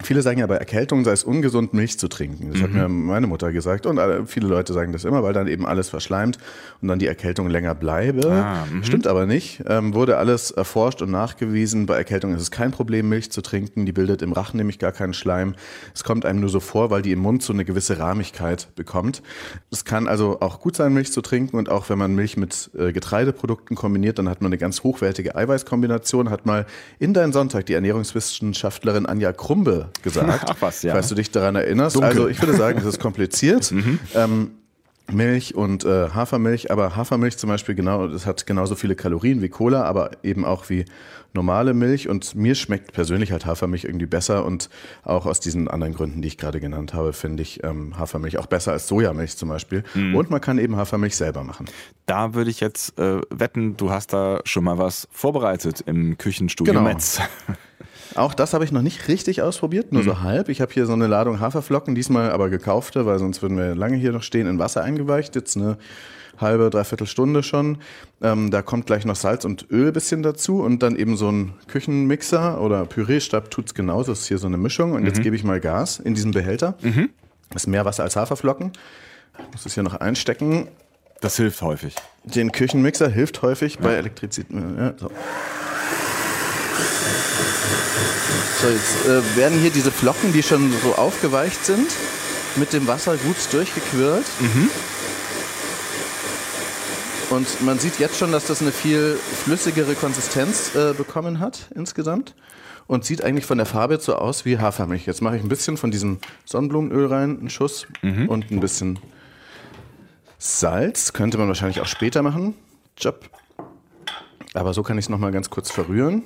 Viele 0.00 0.22
sagen 0.22 0.38
ja, 0.38 0.46
bei 0.46 0.54
Erkältung 0.54 1.04
sei 1.04 1.10
es 1.10 1.24
ungesund, 1.24 1.74
Milch 1.74 1.98
zu 1.98 2.06
trinken. 2.08 2.50
Das 2.50 2.58
mhm. 2.58 2.62
hat 2.62 2.70
mir 2.72 2.88
meine 2.88 3.26
Mutter 3.26 3.50
gesagt. 3.50 3.84
Und 3.84 4.00
viele 4.26 4.46
Leute 4.46 4.72
sagen 4.72 4.92
das 4.92 5.04
immer, 5.04 5.24
weil 5.24 5.32
dann 5.32 5.48
eben 5.48 5.66
alles 5.66 5.88
verschleimt 5.88 6.38
und 6.80 6.88
dann 6.88 7.00
die 7.00 7.08
Erkältung 7.08 7.48
länger 7.48 7.74
bleibe. 7.74 8.30
Ah, 8.30 8.64
mhm. 8.70 8.84
Stimmt 8.84 9.08
aber 9.08 9.26
nicht. 9.26 9.64
Ähm, 9.66 9.94
wurde 9.94 10.16
alles 10.16 10.52
erforscht 10.52 11.02
und 11.02 11.10
nachgewiesen. 11.10 11.86
Bei 11.86 11.96
Erkältung 11.96 12.32
ist 12.34 12.42
es 12.42 12.50
kein 12.52 12.70
Problem, 12.70 13.08
Milch 13.08 13.32
zu 13.32 13.42
trinken. 13.42 13.86
Die 13.86 13.92
bildet 13.92 14.22
im 14.22 14.32
Rachen 14.32 14.58
nämlich 14.58 14.78
gar 14.78 14.92
keinen 14.92 15.14
Schleim. 15.14 15.54
Es 15.94 16.04
kommt 16.04 16.24
einem 16.24 16.40
nur 16.40 16.50
so 16.50 16.60
vor, 16.60 16.90
weil 16.90 17.02
die 17.02 17.10
im 17.10 17.18
Mund 17.18 17.42
so 17.42 17.52
eine 17.52 17.64
gewisse 17.64 17.98
Rahmigkeit 17.98 18.68
bekommt. 18.76 19.22
Es 19.72 19.84
kann 19.84 20.06
also 20.06 20.38
auch 20.40 20.60
gut 20.60 20.76
sein, 20.76 20.94
Milch 20.94 21.12
zu 21.12 21.22
trinken. 21.22 21.56
Und 21.56 21.68
auch 21.68 21.90
wenn 21.90 21.98
man 21.98 22.14
Milch 22.14 22.36
mit 22.36 22.70
äh, 22.78 22.92
Getreideprodukten 22.92 23.76
kombiniert, 23.76 24.20
dann 24.20 24.28
hat 24.28 24.42
man 24.42 24.50
eine 24.50 24.58
ganz 24.58 24.84
hochwertige 24.84 25.34
Eiweißkombination. 25.34 26.30
Hat 26.30 26.46
mal 26.46 26.66
in 27.00 27.14
deinen 27.14 27.32
Sonntag 27.32 27.66
die 27.66 27.74
Ernährungswissenschaftlerin 27.74 29.04
Anja 29.04 29.32
Krumbe 29.32 29.77
gesagt. 30.02 30.46
Ach 30.48 30.56
was, 30.60 30.82
ja. 30.82 30.92
Falls 30.92 31.08
du 31.08 31.14
dich 31.14 31.30
daran 31.30 31.56
erinnerst. 31.56 31.96
Dunkel. 31.96 32.10
Also 32.10 32.28
ich 32.28 32.40
würde 32.40 32.54
sagen, 32.54 32.78
es 32.78 32.84
ist 32.84 33.00
kompliziert. 33.00 33.70
mhm. 33.72 33.98
ähm, 34.14 34.50
Milch 35.10 35.54
und 35.54 35.84
äh, 35.84 36.10
Hafermilch, 36.10 36.70
aber 36.70 36.94
Hafermilch 36.94 37.38
zum 37.38 37.48
Beispiel 37.48 37.74
genau, 37.74 38.08
das 38.08 38.26
hat 38.26 38.46
genauso 38.46 38.74
viele 38.74 38.94
Kalorien 38.94 39.40
wie 39.40 39.48
Cola, 39.48 39.84
aber 39.84 40.10
eben 40.22 40.44
auch 40.44 40.68
wie 40.68 40.84
normale 41.32 41.74
Milch. 41.74 42.08
Und 42.08 42.34
mir 42.34 42.54
schmeckt 42.54 42.92
persönlich 42.92 43.32
halt 43.32 43.46
Hafermilch 43.46 43.84
irgendwie 43.84 44.06
besser 44.06 44.44
und 44.44 44.68
auch 45.04 45.26
aus 45.26 45.40
diesen 45.40 45.68
anderen 45.68 45.94
Gründen, 45.94 46.22
die 46.22 46.28
ich 46.28 46.38
gerade 46.38 46.60
genannt 46.60 46.94
habe, 46.94 47.12
finde 47.12 47.42
ich 47.42 47.64
ähm, 47.64 47.98
Hafermilch 47.98 48.38
auch 48.38 48.46
besser 48.46 48.72
als 48.72 48.88
Sojamilch 48.88 49.36
zum 49.36 49.48
Beispiel. 49.48 49.82
Mhm. 49.94 50.14
Und 50.14 50.30
man 50.30 50.40
kann 50.40 50.58
eben 50.58 50.76
Hafermilch 50.76 51.16
selber 51.16 51.42
machen. 51.42 51.66
Da 52.06 52.34
würde 52.34 52.50
ich 52.50 52.60
jetzt 52.60 52.98
äh, 52.98 53.20
wetten, 53.30 53.76
du 53.76 53.90
hast 53.90 54.12
da 54.12 54.40
schon 54.44 54.64
mal 54.64 54.78
was 54.78 55.08
vorbereitet 55.10 55.82
im 55.86 56.18
Küchenstudio 56.18 56.74
genau. 56.74 56.84
Metz. 56.84 57.20
Auch 58.14 58.34
das 58.34 58.54
habe 58.54 58.64
ich 58.64 58.72
noch 58.72 58.82
nicht 58.82 59.08
richtig 59.08 59.42
ausprobiert, 59.42 59.92
nur 59.92 60.02
mhm. 60.02 60.06
so 60.06 60.20
halb. 60.20 60.48
Ich 60.48 60.60
habe 60.60 60.72
hier 60.72 60.86
so 60.86 60.92
eine 60.92 61.06
Ladung 61.06 61.40
Haferflocken, 61.40 61.94
diesmal 61.94 62.30
aber 62.30 62.50
gekaufte, 62.50 63.06
weil 63.06 63.18
sonst 63.18 63.42
würden 63.42 63.56
wir 63.56 63.74
lange 63.74 63.96
hier 63.96 64.12
noch 64.12 64.22
stehen, 64.22 64.46
in 64.46 64.58
Wasser 64.58 64.82
eingeweicht. 64.82 65.34
Jetzt 65.34 65.56
eine 65.56 65.78
halbe, 66.40 66.70
dreiviertel 66.70 67.06
Stunde 67.06 67.42
schon. 67.42 67.78
Ähm, 68.22 68.50
da 68.50 68.62
kommt 68.62 68.86
gleich 68.86 69.04
noch 69.04 69.16
Salz 69.16 69.44
und 69.44 69.70
Öl 69.70 69.88
ein 69.88 69.92
bisschen 69.92 70.22
dazu 70.22 70.62
und 70.62 70.82
dann 70.82 70.96
eben 70.96 71.16
so 71.16 71.30
ein 71.30 71.54
Küchenmixer 71.66 72.60
oder 72.60 72.84
Pürierstab 72.86 73.50
tut 73.50 73.66
es 73.66 73.74
genauso. 73.74 74.12
Das 74.12 74.20
ist 74.20 74.28
hier 74.28 74.38
so 74.38 74.46
eine 74.46 74.56
Mischung. 74.56 74.92
Und 74.92 75.02
mhm. 75.02 75.06
jetzt 75.06 75.22
gebe 75.22 75.36
ich 75.36 75.44
mal 75.44 75.60
Gas 75.60 75.98
in 75.98 76.14
diesen 76.14 76.32
Behälter. 76.32 76.74
Mhm. 76.80 77.10
Das 77.50 77.62
ist 77.64 77.66
mehr 77.66 77.84
Wasser 77.84 78.04
als 78.04 78.16
Haferflocken. 78.16 78.72
Ich 79.38 79.52
muss 79.52 79.66
es 79.66 79.74
hier 79.74 79.82
noch 79.82 79.94
einstecken. 79.94 80.68
Das 81.20 81.36
hilft 81.36 81.62
häufig. 81.62 81.94
Den 82.24 82.52
Küchenmixer 82.52 83.08
hilft 83.08 83.42
häufig 83.42 83.74
ja. 83.76 83.80
bei 83.80 83.94
Elektrizität. 83.94 84.56
Ja, 84.56 84.94
so. 84.96 85.10
So, 88.60 88.68
jetzt 88.68 89.06
äh, 89.06 89.36
werden 89.36 89.60
hier 89.60 89.70
diese 89.70 89.90
Flocken, 89.92 90.32
die 90.32 90.42
schon 90.42 90.72
so 90.82 90.94
aufgeweicht 90.94 91.64
sind, 91.64 91.90
mit 92.56 92.72
dem 92.72 92.86
Wasser 92.86 93.16
gut 93.16 93.36
durchgequirlt. 93.52 94.26
Mhm. 94.40 94.70
Und 97.30 97.62
man 97.62 97.78
sieht 97.78 97.98
jetzt 97.98 98.18
schon, 98.18 98.32
dass 98.32 98.46
das 98.46 98.62
eine 98.62 98.72
viel 98.72 99.18
flüssigere 99.44 99.94
Konsistenz 99.94 100.74
äh, 100.74 100.94
bekommen 100.94 101.40
hat 101.40 101.68
insgesamt. 101.74 102.34
Und 102.86 103.04
sieht 103.04 103.22
eigentlich 103.22 103.44
von 103.44 103.58
der 103.58 103.66
Farbe 103.66 103.94
jetzt 103.94 104.06
so 104.06 104.14
aus 104.14 104.46
wie 104.46 104.58
Hafermilch. 104.58 105.04
Jetzt 105.04 105.20
mache 105.20 105.36
ich 105.36 105.42
ein 105.42 105.50
bisschen 105.50 105.76
von 105.76 105.90
diesem 105.90 106.18
Sonnenblumenöl 106.46 107.06
rein, 107.06 107.38
einen 107.38 107.50
Schuss 107.50 107.86
mhm. 108.00 108.28
und 108.28 108.50
ein 108.50 108.60
bisschen 108.60 108.98
Salz. 110.38 111.12
Könnte 111.12 111.36
man 111.36 111.48
wahrscheinlich 111.48 111.82
auch 111.82 111.86
später 111.86 112.22
machen. 112.22 112.54
Job. 112.96 113.28
Aber 114.54 114.72
so 114.72 114.82
kann 114.82 114.96
ich 114.96 115.04
es 115.04 115.08
nochmal 115.10 115.32
ganz 115.32 115.50
kurz 115.50 115.70
verrühren. 115.70 116.22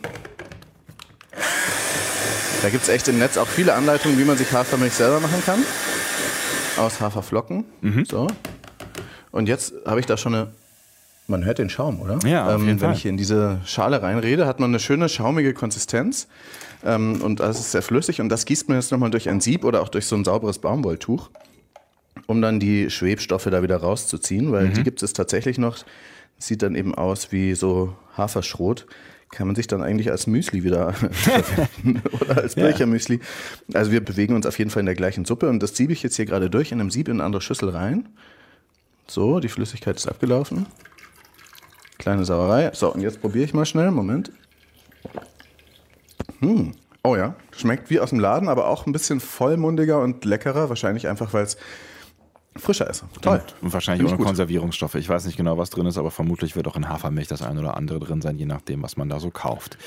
Da 2.63 2.69
gibt 2.71 2.85
es 2.85 2.89
echt 2.89 3.09
im 3.09 3.19
Netz 3.19 3.37
auch 3.37 3.49
viele 3.49 3.75
Anleitungen, 3.75 4.19
wie 4.19 4.25
man 4.25 4.37
sich 4.37 4.53
Hafermilch 4.53 4.93
selber 4.93 5.21
machen 5.21 5.43
kann. 5.45 5.61
Aus 6.79 7.01
Haferflocken. 7.01 7.65
Mhm. 7.81 8.05
So. 8.05 8.27
Und 9.31 9.49
jetzt 9.49 9.73
habe 9.87 10.01
ich 10.01 10.07
da 10.07 10.17
schon 10.17 10.35
eine 10.35 10.49
Man 11.27 11.45
hört 11.45 11.59
den 11.59 11.71
Schaum, 11.71 12.01
oder? 12.01 12.19
Ja, 12.27 12.47
auf 12.55 12.61
jeden 12.61 12.69
ähm, 12.73 12.79
Fall. 12.79 12.89
Wenn 12.89 12.97
ich 12.97 13.03
hier 13.03 13.11
in 13.11 13.17
diese 13.17 13.61
Schale 13.65 14.03
reinrede, 14.03 14.47
hat 14.47 14.61
man 14.61 14.71
eine 14.71 14.79
schöne 14.81 15.09
schaumige 15.09 15.55
Konsistenz 15.55 16.29
ähm, 16.85 17.21
und 17.23 17.41
das 17.41 17.59
ist 17.61 17.73
sehr 17.73 17.83
flüssig 17.83 18.21
und 18.21 18.29
das 18.29 18.45
gießt 18.45 18.69
man 18.69 18.79
jetzt 18.79 18.93
nochmal 18.93 19.11
durch 19.11 19.29
ein 19.29 19.41
Sieb 19.41 19.65
oder 19.65 19.83
auch 19.83 19.89
durch 19.89 20.07
so 20.07 20.17
ein 20.17 20.25
sauberes 20.25 20.59
Baumwolltuch, 20.59 21.31
um 22.27 22.43
dann 22.43 22.61
die 22.61 22.91
Schwebstoffe 22.91 23.45
da 23.51 23.63
wieder 23.63 23.77
rauszuziehen, 23.79 24.53
weil 24.53 24.67
Mhm. 24.69 24.75
die 24.75 24.83
gibt 24.83 25.03
es 25.03 25.13
tatsächlich 25.13 25.59
noch. 25.59 25.79
Sieht 26.39 26.63
dann 26.63 26.75
eben 26.75 26.95
aus 26.95 27.31
wie 27.33 27.55
so 27.55 27.95
Haferschrot. 28.17 28.87
Kann 29.33 29.47
man 29.49 29.57
sich 29.57 29.67
dann 29.67 29.83
eigentlich 29.83 30.11
als 30.11 30.27
Müsli 30.29 30.63
wieder 30.63 30.93
verwenden 31.11 32.03
oder 32.21 32.37
als 32.37 32.55
Ja. 32.55 32.67
Birchermüsli. 32.67 33.19
Also 33.75 33.91
wir 33.91 34.05
bewegen 34.05 34.37
uns 34.37 34.47
auf 34.47 34.59
jeden 34.59 34.71
Fall 34.71 34.81
in 34.81 34.87
der 34.87 34.95
gleichen 34.95 35.25
Suppe 35.25 35.49
und 35.49 35.61
das 35.63 35.77
siebe 35.77 35.93
ich 35.93 36.03
jetzt 36.03 36.17
hier 36.17 36.27
gerade 36.27 36.49
durch 36.51 36.71
in 36.71 36.81
einem 36.81 36.91
Sieb 36.91 37.09
in 37.09 37.15
eine 37.15 37.25
andere 37.25 37.43
Schüssel 37.43 37.71
rein. 37.71 38.09
So, 39.09 39.41
die 39.41 39.49
Flüssigkeit 39.49 39.97
ist 39.97 40.07
abgelaufen. 40.07 40.67
Kleine 41.99 42.25
Sauerei. 42.25 42.71
So, 42.75 42.93
und 42.93 43.01
jetzt 43.01 43.21
probiere 43.21 43.45
ich 43.45 43.55
mal 43.55 43.65
schnell. 43.67 43.91
Moment. 43.91 44.31
Hm. 46.41 46.73
Oh 47.03 47.17
ja, 47.17 47.35
schmeckt 47.57 47.91
wie 47.91 48.01
aus 48.01 48.11
dem 48.11 48.21
Laden, 48.21 48.49
aber 48.49 48.69
auch 48.69 48.87
ein 48.87 48.93
bisschen 48.93 49.19
vollmundiger 49.19 50.01
und 50.01 50.25
leckerer. 50.25 50.69
Wahrscheinlich 50.69 51.09
einfach, 51.09 51.33
weil 51.33 51.45
es 51.45 51.57
frischer 52.57 52.89
ist. 52.89 53.05
Toll. 53.21 53.43
Und 53.61 53.73
wahrscheinlich 53.73 54.07
ohne 54.07 54.17
gut. 54.17 54.27
Konservierungsstoffe. 54.27 54.95
Ich 54.97 55.09
weiß 55.09 55.27
nicht 55.27 55.37
genau, 55.37 55.59
was 55.59 55.71
drin 55.71 55.87
ist, 55.87 55.99
aber 55.99 56.11
vermutlich 56.11 56.57
wird 56.57 56.69
auch 56.69 56.77
in 56.77 56.89
Hafermilch 56.89 57.29
das 57.29 57.43
eine 57.43 57.61
oder 57.61 57.77
andere 57.77 58.01
drin 58.01 58.21
sein, 58.21 58.39
je 58.39 58.47
nachdem, 58.47 58.83
was 58.83 58.97
man 58.97 59.09
da 59.09 59.21
so 59.21 59.31
kauft. 59.31 59.79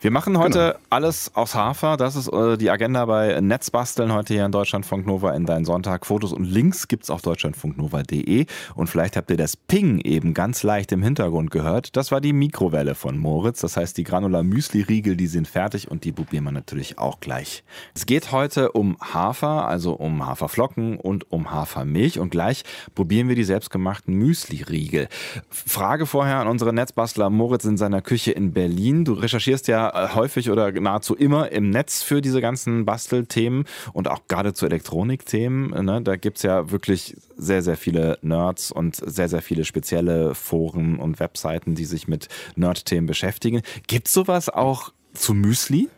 Wir 0.00 0.12
machen 0.12 0.38
heute 0.38 0.58
Genau. 0.58 0.78
alles 0.90 1.32
aus 1.34 1.56
Hafer. 1.56 1.96
Das 1.96 2.14
ist 2.14 2.28
äh, 2.28 2.56
die 2.56 2.70
Agenda 2.70 3.04
bei 3.06 3.40
Netzbasteln 3.40 4.12
heute 4.12 4.32
hier 4.32 4.44
in 4.44 4.52
Deutschlandfunk 4.52 5.04
Nova 5.08 5.32
in 5.34 5.44
deinen 5.44 5.64
Sonntag. 5.64 6.06
Fotos 6.06 6.32
und 6.32 6.44
Links 6.44 6.86
gibt's 6.86 7.10
auf 7.10 7.20
deutschlandfunknova.de. 7.22 8.46
Und 8.76 8.86
vielleicht 8.88 9.16
habt 9.16 9.28
ihr 9.30 9.36
das 9.36 9.56
Ping 9.56 9.98
eben 9.98 10.34
ganz 10.34 10.62
leicht 10.62 10.92
im 10.92 11.02
Hintergrund 11.02 11.50
gehört. 11.50 11.96
Das 11.96 12.12
war 12.12 12.20
die 12.20 12.32
Mikrowelle 12.32 12.94
von 12.94 13.18
Moritz. 13.18 13.60
Das 13.60 13.76
heißt, 13.76 13.96
die 13.98 14.04
Granular 14.04 14.44
Müsli-Riegel, 14.44 15.16
die 15.16 15.26
sind 15.26 15.48
fertig 15.48 15.90
und 15.90 16.04
die 16.04 16.12
probieren 16.12 16.44
wir 16.44 16.52
natürlich 16.52 16.98
auch 16.98 17.18
gleich. 17.18 17.64
Es 17.92 18.06
geht 18.06 18.30
heute 18.30 18.70
um 18.70 18.96
Hafer, 19.00 19.66
also 19.66 19.94
um 19.94 20.24
Haferflocken 20.24 20.96
und 20.98 21.32
um 21.32 21.50
Hafermilch. 21.50 22.20
Und 22.20 22.30
gleich 22.30 22.62
probieren 22.94 23.28
wir 23.28 23.34
die 23.34 23.42
selbstgemachten 23.42 24.14
Müsli-Riegel. 24.14 25.08
Frage 25.50 26.06
vorher 26.06 26.36
an 26.36 26.46
unsere 26.46 26.72
Netzbastler 26.72 27.30
Moritz 27.30 27.64
in 27.64 27.76
seiner 27.76 28.00
Küche 28.00 28.30
in 28.30 28.52
Berlin. 28.52 29.04
Du 29.04 29.14
recherchierst 29.14 29.66
ja 29.66 29.87
äh, 29.94 30.14
häufig 30.14 30.50
oder 30.50 30.72
nahezu 30.72 31.14
immer 31.14 31.50
im 31.52 31.70
Netz 31.70 32.02
für 32.02 32.20
diese 32.20 32.40
ganzen 32.40 32.84
Bastelthemen 32.84 33.64
und 33.92 34.08
auch 34.08 34.28
gerade 34.28 34.54
zu 34.54 34.66
Elektronikthemen. 34.66 35.84
Ne? 35.84 36.02
Da 36.02 36.16
gibt's 36.16 36.42
ja 36.42 36.70
wirklich 36.70 37.16
sehr, 37.36 37.62
sehr 37.62 37.76
viele 37.76 38.18
Nerds 38.22 38.72
und 38.72 38.96
sehr, 38.96 39.28
sehr 39.28 39.42
viele 39.42 39.64
spezielle 39.64 40.34
Foren 40.34 40.98
und 40.98 41.20
Webseiten, 41.20 41.74
die 41.74 41.84
sich 41.84 42.08
mit 42.08 42.28
Nerd-Themen 42.56 43.06
beschäftigen. 43.06 43.62
Gibt's 43.86 44.12
sowas 44.12 44.48
auch 44.48 44.92
zu 45.12 45.34
Müsli? 45.34 45.88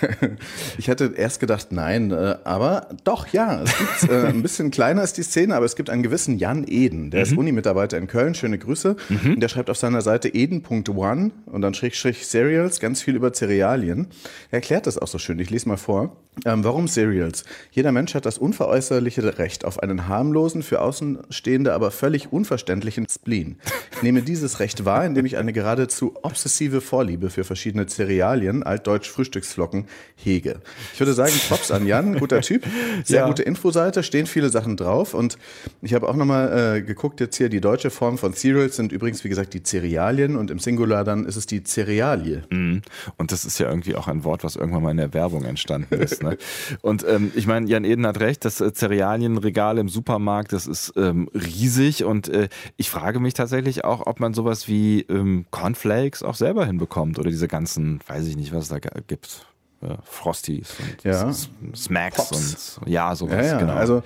Ich 0.78 0.88
hätte 0.88 1.12
erst 1.16 1.40
gedacht, 1.40 1.68
nein, 1.70 2.10
äh, 2.10 2.36
aber 2.44 2.88
doch, 3.04 3.28
ja. 3.28 3.62
Es 3.62 3.78
gibt 3.78 4.10
äh, 4.10 4.26
ein 4.26 4.42
bisschen 4.42 4.70
kleiner 4.70 5.02
ist 5.02 5.16
die 5.16 5.22
Szene, 5.22 5.54
aber 5.54 5.66
es 5.66 5.76
gibt 5.76 5.90
einen 5.90 6.02
gewissen 6.02 6.38
Jan 6.38 6.64
Eden, 6.66 7.10
der 7.10 7.22
ist 7.22 7.36
Uni-Mitarbeiter 7.36 7.98
in 7.98 8.06
Köln. 8.06 8.34
Schöne 8.34 8.58
Grüße. 8.58 8.96
Und 9.24 9.40
der 9.40 9.48
schreibt 9.48 9.70
auf 9.70 9.76
seiner 9.76 10.02
Seite 10.02 10.28
eden.one 10.28 11.30
und 11.46 11.62
dann 11.62 11.74
Schrägstrich 11.74 12.26
Cereals, 12.26 12.80
ganz 12.80 13.02
viel 13.02 13.16
über 13.16 13.32
Cerealien. 13.32 14.08
Er 14.50 14.56
erklärt 14.56 14.86
das 14.86 14.98
auch 14.98 15.08
so 15.08 15.18
schön. 15.18 15.38
Ich 15.38 15.50
lese 15.50 15.68
mal 15.68 15.76
vor. 15.76 16.16
Ähm, 16.44 16.64
warum 16.64 16.88
Cereals? 16.88 17.44
Jeder 17.70 17.92
Mensch 17.92 18.14
hat 18.14 18.26
das 18.26 18.38
unveräußerliche 18.38 19.38
Recht 19.38 19.64
auf 19.64 19.80
einen 19.80 20.08
harmlosen, 20.08 20.62
für 20.62 20.80
Außenstehende 20.80 21.72
aber 21.72 21.90
völlig 21.90 22.32
unverständlichen 22.32 23.06
Spleen. 23.08 23.56
Ich 23.94 24.02
nehme 24.02 24.22
dieses 24.22 24.58
Recht 24.60 24.84
wahr, 24.84 25.06
indem 25.06 25.26
ich 25.26 25.36
eine 25.36 25.52
geradezu 25.52 26.14
obsessive 26.22 26.80
Vorliebe 26.80 27.30
für 27.30 27.44
verschiedene 27.44 27.86
Cerealien, 27.86 28.62
altdeutsch 28.62 29.08
Frühstücksflocken, 29.08 29.73
hege. 30.16 30.60
Ich 30.92 31.00
würde 31.00 31.12
sagen, 31.12 31.32
Props 31.48 31.70
an 31.70 31.86
Jan, 31.86 32.18
guter 32.18 32.40
Typ, 32.40 32.64
sehr 33.04 33.20
Ja. 33.22 33.26
gute 33.26 33.42
Infoseite, 33.42 34.02
stehen 34.02 34.26
viele 34.26 34.48
Sachen 34.48 34.76
drauf 34.76 35.12
und 35.14 35.36
ich 35.82 35.92
habe 35.94 36.08
auch 36.08 36.16
nochmal 36.16 36.76
äh, 36.76 36.82
geguckt, 36.82 37.20
jetzt 37.20 37.36
hier 37.36 37.48
die 37.48 37.60
deutsche 37.60 37.90
Form 37.90 38.16
von 38.18 38.32
Cereals 38.34 38.76
sind 38.76 38.92
übrigens, 38.92 39.24
wie 39.24 39.28
gesagt, 39.28 39.52
die 39.54 39.62
Cerealien 39.62 40.36
und 40.36 40.50
im 40.50 40.58
Singular 40.58 41.04
dann 41.04 41.24
ist 41.26 41.36
es 41.36 41.46
die 41.46 41.62
Cerealie. 41.64 42.42
Mhm. 42.50 42.82
Und 43.16 43.32
das 43.32 43.44
ist 43.44 43.58
ja 43.58 43.68
irgendwie 43.68 43.96
auch 43.96 44.08
ein 44.08 44.24
Wort, 44.24 44.44
was 44.44 44.56
irgendwann 44.56 44.82
mal 44.82 44.90
in 44.92 44.96
der 44.98 45.12
Werbung 45.14 45.44
entstanden 45.44 45.94
ist. 46.00 46.22
Ne? 46.22 46.36
Und 46.82 47.04
ähm, 47.08 47.32
ich 47.34 47.46
meine, 47.46 47.66
Jan 47.68 47.84
Eden 47.84 48.06
hat 48.06 48.20
recht, 48.20 48.44
das 48.44 48.60
äh, 48.60 48.72
Cerealienregal 48.72 49.78
im 49.78 49.88
Supermarkt, 49.88 50.52
das 50.52 50.66
ist 50.66 50.92
ähm, 50.96 51.28
riesig. 51.34 52.04
Und 52.04 52.28
äh, 52.28 52.48
ich 52.76 52.90
frage 52.90 53.20
mich 53.20 53.34
tatsächlich 53.34 53.84
auch, 53.84 54.06
ob 54.06 54.20
man 54.20 54.34
sowas 54.34 54.68
wie 54.68 55.00
ähm, 55.02 55.46
Cornflakes 55.50 56.22
auch 56.22 56.34
selber 56.34 56.66
hinbekommt 56.66 57.18
oder 57.18 57.30
diese 57.30 57.48
ganzen, 57.48 58.00
weiß 58.06 58.26
ich 58.26 58.36
nicht, 58.36 58.52
was 58.52 58.64
es 58.64 58.68
da 58.70 58.78
gibt. 59.06 59.46
Äh, 59.84 59.96
Frosties 60.04 60.74
und 60.80 61.04
Ja. 61.04 61.32
Smacks 61.74 62.16
Pops. 62.28 62.78
und 62.82 62.88
ja, 62.88 63.14
sowas, 63.14 63.36
Ja, 63.36 63.52
ja, 63.52 63.58
genau. 63.58 63.74
also 63.74 64.02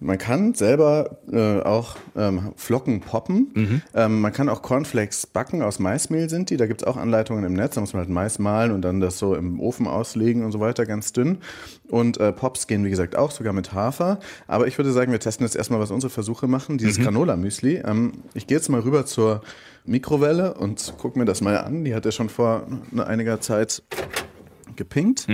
man 0.00 0.18
kann 0.18 0.52
selber 0.52 1.18
äh, 1.32 1.60
auch 1.62 1.96
ähm, 2.14 2.52
Flocken 2.56 3.00
poppen. 3.00 3.50
Mhm. 3.54 3.82
Ähm, 3.94 4.20
man 4.20 4.32
kann 4.34 4.50
auch 4.50 4.60
Cornflakes 4.60 5.26
backen, 5.26 5.62
aus 5.62 5.78
Maismehl 5.78 6.28
sind 6.28 6.50
die. 6.50 6.58
Da 6.58 6.66
gibt 6.66 6.82
es 6.82 6.86
auch 6.86 6.98
Anleitungen 6.98 7.42
im 7.44 7.54
Netz. 7.54 7.76
Da 7.76 7.80
muss 7.80 7.94
man 7.94 8.00
halt 8.00 8.10
Mais 8.10 8.38
mahlen 8.38 8.72
und 8.72 8.82
dann 8.82 9.00
das 9.00 9.18
so 9.18 9.34
im 9.34 9.60
Ofen 9.60 9.86
auslegen 9.86 10.44
und 10.44 10.52
so 10.52 10.60
weiter, 10.60 10.84
ganz 10.84 11.12
dünn. 11.14 11.38
Und 11.88 12.18
äh, 12.18 12.32
Pops 12.32 12.66
gehen, 12.66 12.84
wie 12.84 12.90
gesagt, 12.90 13.16
auch 13.16 13.30
sogar 13.30 13.54
mit 13.54 13.72
Hafer. 13.72 14.18
Aber 14.46 14.66
ich 14.66 14.76
würde 14.78 14.92
sagen, 14.92 15.10
wir 15.10 15.20
testen 15.20 15.46
jetzt 15.46 15.56
erstmal, 15.56 15.80
was 15.80 15.90
unsere 15.90 16.10
Versuche 16.10 16.48
machen. 16.48 16.76
Dieses 16.76 16.98
Mhm. 16.98 17.04
Granola-Müsli. 17.04 17.76
Ähm, 17.86 18.12
ich 18.34 18.46
gehe 18.46 18.58
jetzt 18.58 18.68
mal 18.68 18.80
rüber 18.80 19.06
zur 19.06 19.42
Mikrowelle 19.86 20.54
und 20.54 20.94
gucke 20.98 21.18
mir 21.18 21.24
das 21.24 21.40
mal 21.40 21.56
an. 21.56 21.84
Die 21.84 21.94
hat 21.94 22.04
ja 22.04 22.12
schon 22.12 22.28
vor 22.28 22.66
einiger 22.98 23.40
Zeit 23.40 23.82
gepinkt. 24.76 25.26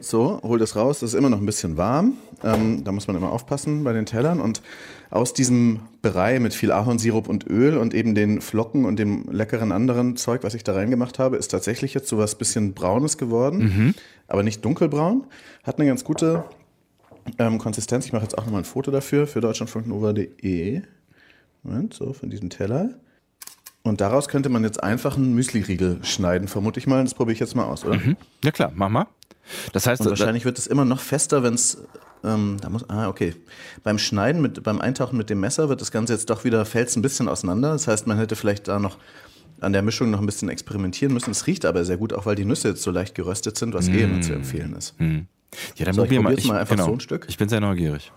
So, 0.00 0.40
hol 0.42 0.58
das 0.58 0.76
raus. 0.76 1.00
Das 1.00 1.10
ist 1.10 1.18
immer 1.18 1.28
noch 1.28 1.40
ein 1.40 1.46
bisschen 1.46 1.76
warm. 1.76 2.14
Ähm, 2.42 2.84
da 2.84 2.92
muss 2.92 3.06
man 3.06 3.16
immer 3.16 3.30
aufpassen 3.32 3.84
bei 3.84 3.92
den 3.92 4.06
Tellern. 4.06 4.40
Und 4.40 4.62
aus 5.10 5.34
diesem 5.34 5.80
Brei 6.00 6.40
mit 6.40 6.54
viel 6.54 6.72
Ahornsirup 6.72 7.28
und 7.28 7.46
Öl 7.50 7.76
und 7.76 7.92
eben 7.92 8.14
den 8.14 8.40
Flocken 8.40 8.86
und 8.86 8.98
dem 8.98 9.30
leckeren 9.30 9.72
anderen 9.72 10.16
Zeug, 10.16 10.42
was 10.42 10.54
ich 10.54 10.64
da 10.64 10.72
reingemacht 10.72 11.18
habe, 11.18 11.36
ist 11.36 11.48
tatsächlich 11.48 11.92
jetzt 11.92 12.08
so 12.08 12.16
was 12.16 12.36
bisschen 12.36 12.72
Braunes 12.72 13.18
geworden. 13.18 13.60
Aber 14.26 14.42
nicht 14.42 14.64
dunkelbraun. 14.64 15.26
Hat 15.64 15.78
eine 15.78 15.86
ganz 15.86 16.02
gute 16.02 16.44
ähm, 17.38 17.58
Konsistenz. 17.58 18.06
Ich 18.06 18.12
mache 18.12 18.22
jetzt 18.22 18.38
auch 18.38 18.44
nochmal 18.44 18.62
ein 18.62 18.64
Foto 18.64 18.90
dafür, 18.90 19.26
für 19.26 19.42
deutschlandfunknova.de. 19.42 20.80
Moment, 21.62 21.92
so, 21.92 22.14
von 22.14 22.30
diesem 22.30 22.48
Teller. 22.48 22.90
Und 23.82 24.00
daraus 24.00 24.28
könnte 24.28 24.48
man 24.50 24.62
jetzt 24.62 24.82
einfach 24.82 25.16
einen 25.16 25.34
Müsli-Riegel 25.34 26.00
schneiden, 26.04 26.48
vermute 26.48 26.78
ich 26.78 26.86
mal. 26.86 27.02
Das 27.02 27.14
probiere 27.14 27.32
ich 27.34 27.40
jetzt 27.40 27.56
mal 27.56 27.64
aus, 27.64 27.84
oder? 27.84 27.98
ja 28.44 28.50
klar, 28.50 28.72
mach 28.74 28.88
mal. 28.90 29.06
Das 29.72 29.86
heißt, 29.86 30.02
Und 30.02 30.10
wahrscheinlich 30.10 30.44
wird 30.44 30.58
es 30.58 30.66
immer 30.66 30.84
noch 30.84 31.00
fester, 31.00 31.42
wenn 31.42 31.54
es. 31.54 31.78
Ähm, 32.22 32.58
da 32.60 32.68
muss. 32.68 32.88
Ah, 32.90 33.08
okay. 33.08 33.34
Beim 33.82 33.98
Schneiden, 33.98 34.42
mit, 34.42 34.62
beim 34.62 34.80
Eintauchen 34.80 35.16
mit 35.16 35.30
dem 35.30 35.40
Messer 35.40 35.70
wird 35.70 35.80
das 35.80 35.90
Ganze 35.90 36.12
jetzt 36.12 36.28
doch 36.28 36.44
wieder, 36.44 36.64
fällt 36.66 36.94
ein 36.94 37.02
bisschen 37.02 37.28
auseinander. 37.28 37.72
Das 37.72 37.88
heißt, 37.88 38.06
man 38.06 38.18
hätte 38.18 38.36
vielleicht 38.36 38.68
da 38.68 38.78
noch 38.78 38.98
an 39.60 39.72
der 39.72 39.82
Mischung 39.82 40.10
noch 40.10 40.20
ein 40.20 40.26
bisschen 40.26 40.50
experimentieren 40.50 41.12
müssen. 41.14 41.30
Es 41.30 41.46
riecht 41.46 41.64
aber 41.64 41.84
sehr 41.86 41.96
gut, 41.96 42.12
auch 42.12 42.26
weil 42.26 42.34
die 42.36 42.44
Nüsse 42.44 42.68
jetzt 42.68 42.82
so 42.82 42.90
leicht 42.90 43.14
geröstet 43.14 43.56
sind, 43.58 43.72
was 43.74 43.88
eh 43.88 44.02
immer 44.02 44.20
zu 44.20 44.34
empfehlen 44.34 44.74
ist. 44.76 44.94
ja, 45.00 45.06
dann 45.86 45.94
So, 45.94 46.02
ich 46.02 46.08
probier 46.08 46.20
mal. 46.20 46.30
probier's 46.34 46.46
mal 46.48 46.58
einfach 46.58 46.76
genau. 46.76 46.86
so 46.86 46.92
ein 46.92 47.00
Stück. 47.00 47.26
Ich 47.28 47.38
bin 47.38 47.48
sehr 47.48 47.60
neugierig. 47.60 48.12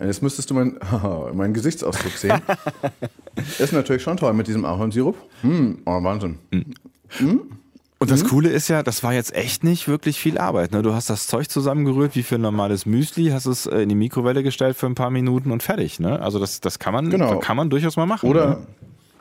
Jetzt 0.00 0.22
müsstest 0.22 0.50
du 0.50 0.54
mein, 0.54 0.78
meinen 1.34 1.54
Gesichtsausdruck 1.54 2.12
sehen. 2.12 2.40
ist 3.58 3.72
natürlich 3.72 4.02
schon 4.02 4.16
toll 4.16 4.32
mit 4.32 4.46
diesem 4.46 4.64
Ahornsirup. 4.64 5.16
Hm, 5.42 5.78
oh, 5.84 6.02
Wahnsinn. 6.02 6.38
Und 8.00 8.10
das 8.12 8.24
Coole 8.24 8.48
ist 8.50 8.68
ja, 8.68 8.84
das 8.84 9.02
war 9.02 9.12
jetzt 9.12 9.34
echt 9.34 9.64
nicht 9.64 9.88
wirklich 9.88 10.20
viel 10.20 10.38
Arbeit. 10.38 10.70
Ne? 10.70 10.82
Du 10.82 10.94
hast 10.94 11.10
das 11.10 11.26
Zeug 11.26 11.50
zusammengerührt 11.50 12.14
wie 12.14 12.22
für 12.22 12.36
ein 12.36 12.40
normales 12.42 12.86
Müsli, 12.86 13.30
hast 13.30 13.46
es 13.46 13.66
äh, 13.66 13.80
in 13.80 13.88
die 13.88 13.96
Mikrowelle 13.96 14.44
gestellt 14.44 14.76
für 14.76 14.86
ein 14.86 14.94
paar 14.94 15.10
Minuten 15.10 15.50
und 15.50 15.64
fertig. 15.64 15.98
Ne? 15.98 16.20
Also 16.20 16.38
das, 16.38 16.60
das 16.60 16.78
kann 16.78 16.92
man, 16.92 17.10
Genau. 17.10 17.40
kann 17.40 17.56
man 17.56 17.70
durchaus 17.70 17.96
mal 17.96 18.06
machen. 18.06 18.30
Oder, 18.30 18.46
Ne? 18.50 18.66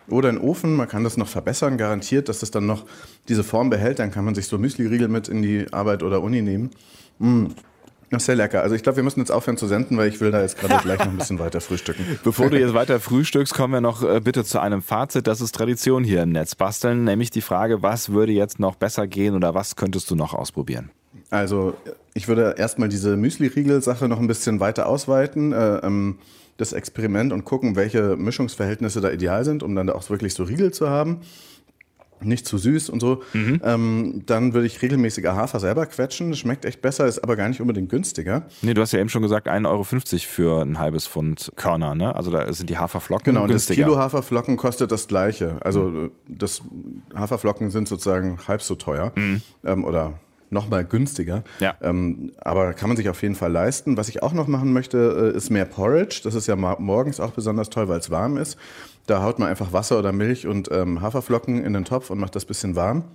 oder 0.09 0.29
in 0.29 0.35
den 0.35 0.43
Ofen, 0.43 0.75
man 0.75 0.87
kann 0.87 1.03
das 1.03 1.17
noch 1.17 1.27
verbessern, 1.27 1.77
garantiert, 1.77 2.29
dass 2.29 2.43
es 2.43 2.51
dann 2.51 2.67
noch 2.67 2.85
diese 3.27 3.43
Form 3.43 3.71
behält. 3.71 3.97
Dann 3.97 4.11
kann 4.11 4.25
man 4.25 4.35
sich 4.35 4.45
so 4.45 4.59
Müsli-Riegel 4.59 5.07
mit 5.07 5.27
in 5.27 5.41
die 5.41 5.65
Arbeit 5.73 6.03
oder 6.03 6.21
Uni 6.21 6.43
nehmen. 6.43 6.69
Mm, 7.17 7.47
das 8.10 8.24
ist 8.24 8.26
sehr 8.28 8.36
lecker. 8.36 8.62
Also 8.62 8.76
ich 8.76 8.84
glaube, 8.84 8.98
wir 8.98 9.04
müssen 9.04 9.20
jetzt 9.20 9.32
aufhören 9.32 9.58
zu 9.58 9.67
senden, 9.67 9.98
weil 9.98 10.08
ich 10.08 10.22
will 10.22 10.32
da 10.32 10.41
jetzt 10.41 10.58
gerade 10.58 10.78
gleich 10.84 11.00
noch 11.00 11.08
ein 11.08 11.17
bisschen 11.17 11.39
weiter 11.39 11.60
frühstücken. 11.60 12.06
Bevor 12.24 12.50
du 12.50 12.60
jetzt 12.60 12.74
weiter 12.74 13.00
frühstückst, 13.00 13.54
kommen 13.54 13.74
wir 13.74 13.82
noch 13.82 14.04
äh, 14.04 14.22
bitte 14.22 14.46
zu 14.46 14.62
einem 14.62 14.82
Fazit. 14.82 15.28
Das 15.28 15.41
ist 15.41 15.54
Tradition 15.54 16.04
hier 16.04 16.24
im 16.24 16.32
Netz 16.32 16.56
basteln, 16.56 17.04
nämlich 17.04 17.32
die 17.32 17.41
Frage, 17.41 17.82
was 17.82 18.12
würde 18.12 18.32
jetzt 18.32 18.60
noch 18.60 18.76
besser 18.76 19.08
gehen 19.08 19.36
oder 19.36 19.54
was 19.54 19.76
könntest 19.76 20.10
du 20.10 20.15
noch 20.15 20.34
ausprobieren? 20.34 20.89
Also 21.30 21.74
ich 22.13 22.28
würde 22.28 22.56
erstmal 22.58 22.89
diese 22.89 23.17
Müsli-Riegel-Sache 23.17 24.08
noch 24.08 24.20
ein 24.20 24.28
bisschen 24.28 24.60
weiter 24.60 24.88
ausweiten, 24.88 25.52
äh, 25.52 25.78
ähm, 25.78 26.20
das 26.56 26.74
Experiment 26.74 27.34
und 27.34 27.46
gucken, 27.46 27.76
welche 27.76 28.15
Mischungsverhältnisse 28.15 29.02
da 29.02 29.12
ideal 29.12 29.43
sind, 29.46 29.63
um 29.63 29.76
dann 29.76 29.88
da 29.88 29.93
auch 29.93 30.10
wirklich 30.10 30.34
so 30.34 30.43
Riegel 30.43 30.72
zu 30.72 30.89
haben. 30.89 31.22
Nicht 32.21 32.45
zu 32.45 32.58
süß 32.58 32.89
und 32.89 32.99
so. 32.99 33.21
Mhm. 33.34 33.62
Ähm, 33.63 34.23
dann 34.25 34.53
würde 34.53 34.67
ich 34.67 34.82
regelmäßiger 34.82 35.36
Hafer 35.36 35.60
selber 35.60 35.86
quetschen. 35.86 36.30
Das 36.32 36.39
schmeckt 36.39 36.65
echt 36.65 36.82
besser, 36.82 37.06
ist 37.06 37.19
aber 37.19 37.36
gar 37.36 37.47
nicht 37.47 37.62
unbedingt 37.62 37.89
günstiger. 37.89 38.45
Nee, 38.62 38.73
du 38.73 38.82
hast 38.82 38.91
ja 38.91 38.99
eben 38.99 39.10
schon 39.10 39.21
gesagt, 39.21 39.47
1,50 39.47 39.67
Euro 39.67 39.84
für 39.84 40.62
ein 40.62 40.80
halbes 40.80 41.08
Pfund 41.08 41.51
Körner, 41.56 41.95
ne? 41.95 42.15
Also 42.15 42.32
da 42.32 42.51
sind 42.51 42.69
die 42.69 42.77
Haferflocken 42.77 43.25
genau, 43.25 43.47
günstiger. 43.47 43.75
Genau, 43.75 43.88
das 43.88 43.95
Kilo 43.95 44.03
Haferflocken 44.03 44.58
kostet 44.58 44.91
das 44.91 45.08
gleiche. 45.08 45.58
Also 45.62 45.84
mhm. 45.84 46.12
das 46.27 46.62
Haferflocken 47.15 47.69
sind 47.69 47.88
sozusagen 47.88 48.39
halb 48.47 48.62
so 48.62 48.75
teuer. 48.75 49.12
Mhm. 49.15 49.41
Ähm, 49.63 49.84
oder 49.86 50.19
nochmal 50.49 50.86
günstiger. 50.86 51.43
Ja. 51.60 51.75
Ähm, 51.81 52.31
aber 52.39 52.73
kann 52.73 52.89
man 52.89 52.97
sich 52.97 53.10
auf 53.10 53.21
jeden 53.21 53.36
Fall 53.36 53.51
leisten. 53.51 53.97
Was 53.97 54.10
ich 54.10 54.23
auch 54.23 54.33
noch 54.33 54.47
machen 54.47 54.73
möchte, 54.73 55.31
äh, 55.33 55.38
ist 55.38 55.49
mehr 55.49 55.65
Porridge. 55.65 56.21
Das 56.23 56.36
ist 56.36 56.47
ja 56.47 56.55
morgens 56.55 57.19
auch 57.19 57.31
besonders 57.31 57.69
toll, 57.69 57.88
weil 57.88 57.99
es 57.99 58.10
warm 58.10 58.38
ist. 58.38 58.57
Da 59.05 59.23
haut 59.23 59.39
man 59.39 59.49
einfach 59.49 59.73
Wasser 59.73 59.99
oder 59.99 60.12
Milch 60.12 60.47
und 60.47 60.69
ähm, 60.71 61.01
Haferflocken 61.01 61.63
in 61.63 61.73
den 61.73 61.86
Topf 61.86 62.10
und 62.10 62.19
macht 62.19 62.36
das 62.36 62.45
bisschen 62.45 62.75
warm. 62.75 63.05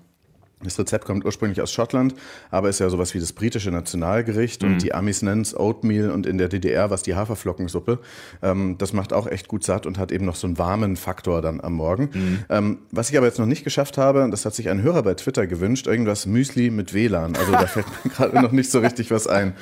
Das 0.64 0.78
Rezept 0.78 1.04
kommt 1.04 1.24
ursprünglich 1.24 1.60
aus 1.60 1.72
Schottland, 1.72 2.14
aber 2.50 2.68
ist 2.68 2.78
ja 2.78 2.88
sowas 2.88 3.14
wie 3.14 3.20
das 3.20 3.32
britische 3.32 3.70
Nationalgericht 3.70 4.62
mhm. 4.62 4.72
und 4.72 4.82
die 4.82 4.94
Amis 4.94 5.22
nennen 5.22 5.42
es 5.42 5.58
Oatmeal 5.58 6.10
und 6.10 6.26
in 6.26 6.38
der 6.38 6.48
DDR 6.48 6.90
war 6.90 6.94
es 6.94 7.02
die 7.02 7.14
Haferflockensuppe. 7.14 7.98
Ähm, 8.42 8.76
das 8.78 8.92
macht 8.92 9.12
auch 9.12 9.26
echt 9.26 9.48
gut 9.48 9.64
satt 9.64 9.86
und 9.86 9.98
hat 9.98 10.12
eben 10.12 10.24
noch 10.24 10.36
so 10.36 10.46
einen 10.46 10.58
warmen 10.58 10.96
Faktor 10.96 11.42
dann 11.42 11.60
am 11.60 11.74
Morgen. 11.74 12.10
Mhm. 12.12 12.38
Ähm, 12.48 12.78
was 12.90 13.10
ich 13.10 13.16
aber 13.16 13.26
jetzt 13.26 13.38
noch 13.38 13.46
nicht 13.46 13.64
geschafft 13.64 13.98
habe, 13.98 14.28
das 14.30 14.44
hat 14.44 14.54
sich 14.54 14.68
ein 14.68 14.82
Hörer 14.82 15.02
bei 15.02 15.14
Twitter 15.14 15.46
gewünscht, 15.46 15.86
irgendwas 15.86 16.26
Müsli 16.26 16.70
mit 16.70 16.94
WLAN. 16.94 17.36
Also 17.36 17.52
da 17.52 17.66
fällt 17.66 17.86
mir 18.04 18.10
gerade 18.16 18.40
noch 18.40 18.52
nicht 18.52 18.70
so 18.70 18.80
richtig 18.80 19.10
was 19.10 19.26
ein. 19.26 19.54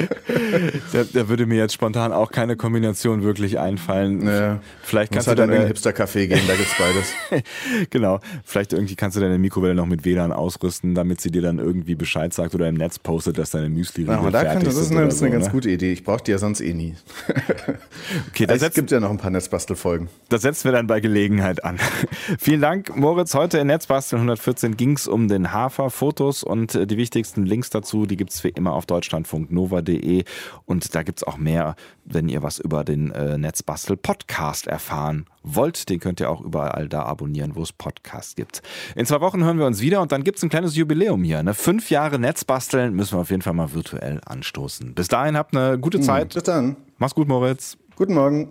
da, 0.92 1.04
da, 1.12 1.28
würde 1.28 1.46
mir 1.46 1.58
jetzt 1.58 1.74
spontan 1.74 2.12
auch 2.12 2.30
keine 2.30 2.56
Kombination 2.56 3.22
wirklich 3.22 3.58
einfallen. 3.58 4.24
Naja, 4.24 4.60
Vielleicht 4.82 5.12
kannst 5.12 5.26
du 5.26 5.30
halt 5.30 5.38
dann 5.38 5.50
in 5.50 5.62
ein 5.62 5.66
Hipster-Café 5.66 6.26
gehen, 6.26 6.40
da 6.46 6.54
gibt's 6.54 6.74
beides. 6.78 7.44
genau. 7.90 8.20
Vielleicht 8.44 8.72
irgendwie 8.72 8.96
kannst 8.96 9.16
du 9.16 9.20
deine 9.20 9.38
Mikrowelle 9.38 9.74
noch 9.74 9.86
mit 9.86 10.04
WLAN 10.04 10.32
ausrüsten, 10.36 10.94
damit 10.94 11.20
sie 11.20 11.30
dir 11.30 11.42
dann 11.42 11.58
irgendwie 11.58 11.94
Bescheid 11.94 12.32
sagt 12.32 12.54
oder 12.54 12.68
im 12.68 12.76
Netz 12.76 12.98
postet, 12.98 13.38
dass 13.38 13.50
deine 13.50 13.68
müsli 13.68 14.04
ja, 14.04 14.16
da 14.16 14.30
fertig 14.30 14.52
kann, 14.52 14.64
Das 14.64 14.76
ist 14.76 14.90
eine, 14.90 15.04
das 15.04 15.14
ist 15.16 15.22
eine 15.22 15.30
so, 15.30 15.34
ganz 15.34 15.46
ne? 15.46 15.52
gute 15.52 15.70
Idee. 15.70 15.92
Ich 15.92 16.04
brauche 16.04 16.22
die 16.22 16.30
ja 16.30 16.38
sonst 16.38 16.60
eh 16.60 16.74
nie. 16.74 16.94
okay, 18.28 18.46
es 18.48 18.74
gibt 18.74 18.90
ja 18.90 19.00
noch 19.00 19.10
ein 19.10 19.18
paar 19.18 19.30
Netzbastelfolgen. 19.30 20.08
Das 20.28 20.42
setzen 20.42 20.64
wir 20.64 20.72
dann 20.72 20.86
bei 20.86 21.00
Gelegenheit 21.00 21.64
an. 21.64 21.78
Vielen 22.38 22.60
Dank, 22.60 22.96
Moritz. 22.96 23.34
Heute 23.34 23.58
in 23.58 23.66
Netzbastel 23.66 24.16
114 24.16 24.76
ging 24.76 24.92
es 24.92 25.08
um 25.08 25.28
den 25.28 25.52
Hafer. 25.52 25.90
Fotos 25.90 26.42
und 26.42 26.74
äh, 26.74 26.86
die 26.86 26.96
wichtigsten 26.96 27.44
Links 27.44 27.70
dazu, 27.70 28.06
die 28.06 28.16
gibt 28.16 28.32
es 28.32 28.44
wie 28.44 28.48
immer 28.48 28.74
auf 28.74 28.86
deutschlandfunknova.de. 28.86 30.24
Und 30.64 30.94
da 30.94 31.02
gibt 31.02 31.20
es 31.20 31.24
auch 31.24 31.38
mehr, 31.38 31.74
wenn 32.04 32.28
ihr 32.28 32.42
was 32.42 32.58
über 32.58 32.84
den 32.84 33.10
äh, 33.12 33.38
Netzbastel-Podcast 33.38 34.66
erfahren 34.66 35.26
wollt. 35.46 35.88
Den 35.88 36.00
könnt 36.00 36.20
ihr 36.20 36.30
auch 36.30 36.40
überall 36.40 36.88
da 36.88 37.04
abonnieren, 37.04 37.54
wo 37.54 37.62
es 37.62 37.72
Podcasts 37.72 38.34
gibt. 38.34 38.62
In 38.94 39.06
zwei 39.06 39.20
Wochen 39.20 39.44
hören 39.44 39.58
wir 39.58 39.66
uns 39.66 39.80
wieder 39.80 40.00
und 40.02 40.12
dann 40.12 40.24
gibt 40.24 40.38
es 40.38 40.42
ein 40.42 40.50
kleines 40.50 40.76
Jubiläum 40.76 41.22
hier. 41.22 41.42
Ne? 41.42 41.54
Fünf 41.54 41.90
Jahre 41.90 42.18
Netzbasteln 42.18 42.94
müssen 42.94 43.16
wir 43.16 43.20
auf 43.20 43.30
jeden 43.30 43.42
Fall 43.42 43.54
mal 43.54 43.72
virtuell 43.72 44.20
anstoßen. 44.26 44.94
Bis 44.94 45.08
dahin 45.08 45.36
habt 45.36 45.56
eine 45.56 45.78
gute 45.78 45.98
hm, 45.98 46.04
Zeit. 46.04 46.34
Bis 46.34 46.42
dann. 46.42 46.76
Mach's 46.98 47.14
gut, 47.14 47.28
Moritz. 47.28 47.76
Guten 47.96 48.14
Morgen. 48.14 48.48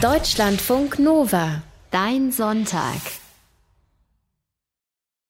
Deutschlandfunk 0.00 0.98
Nova. 0.98 1.62
Dein 1.90 2.32
Sonntag. 2.32 3.21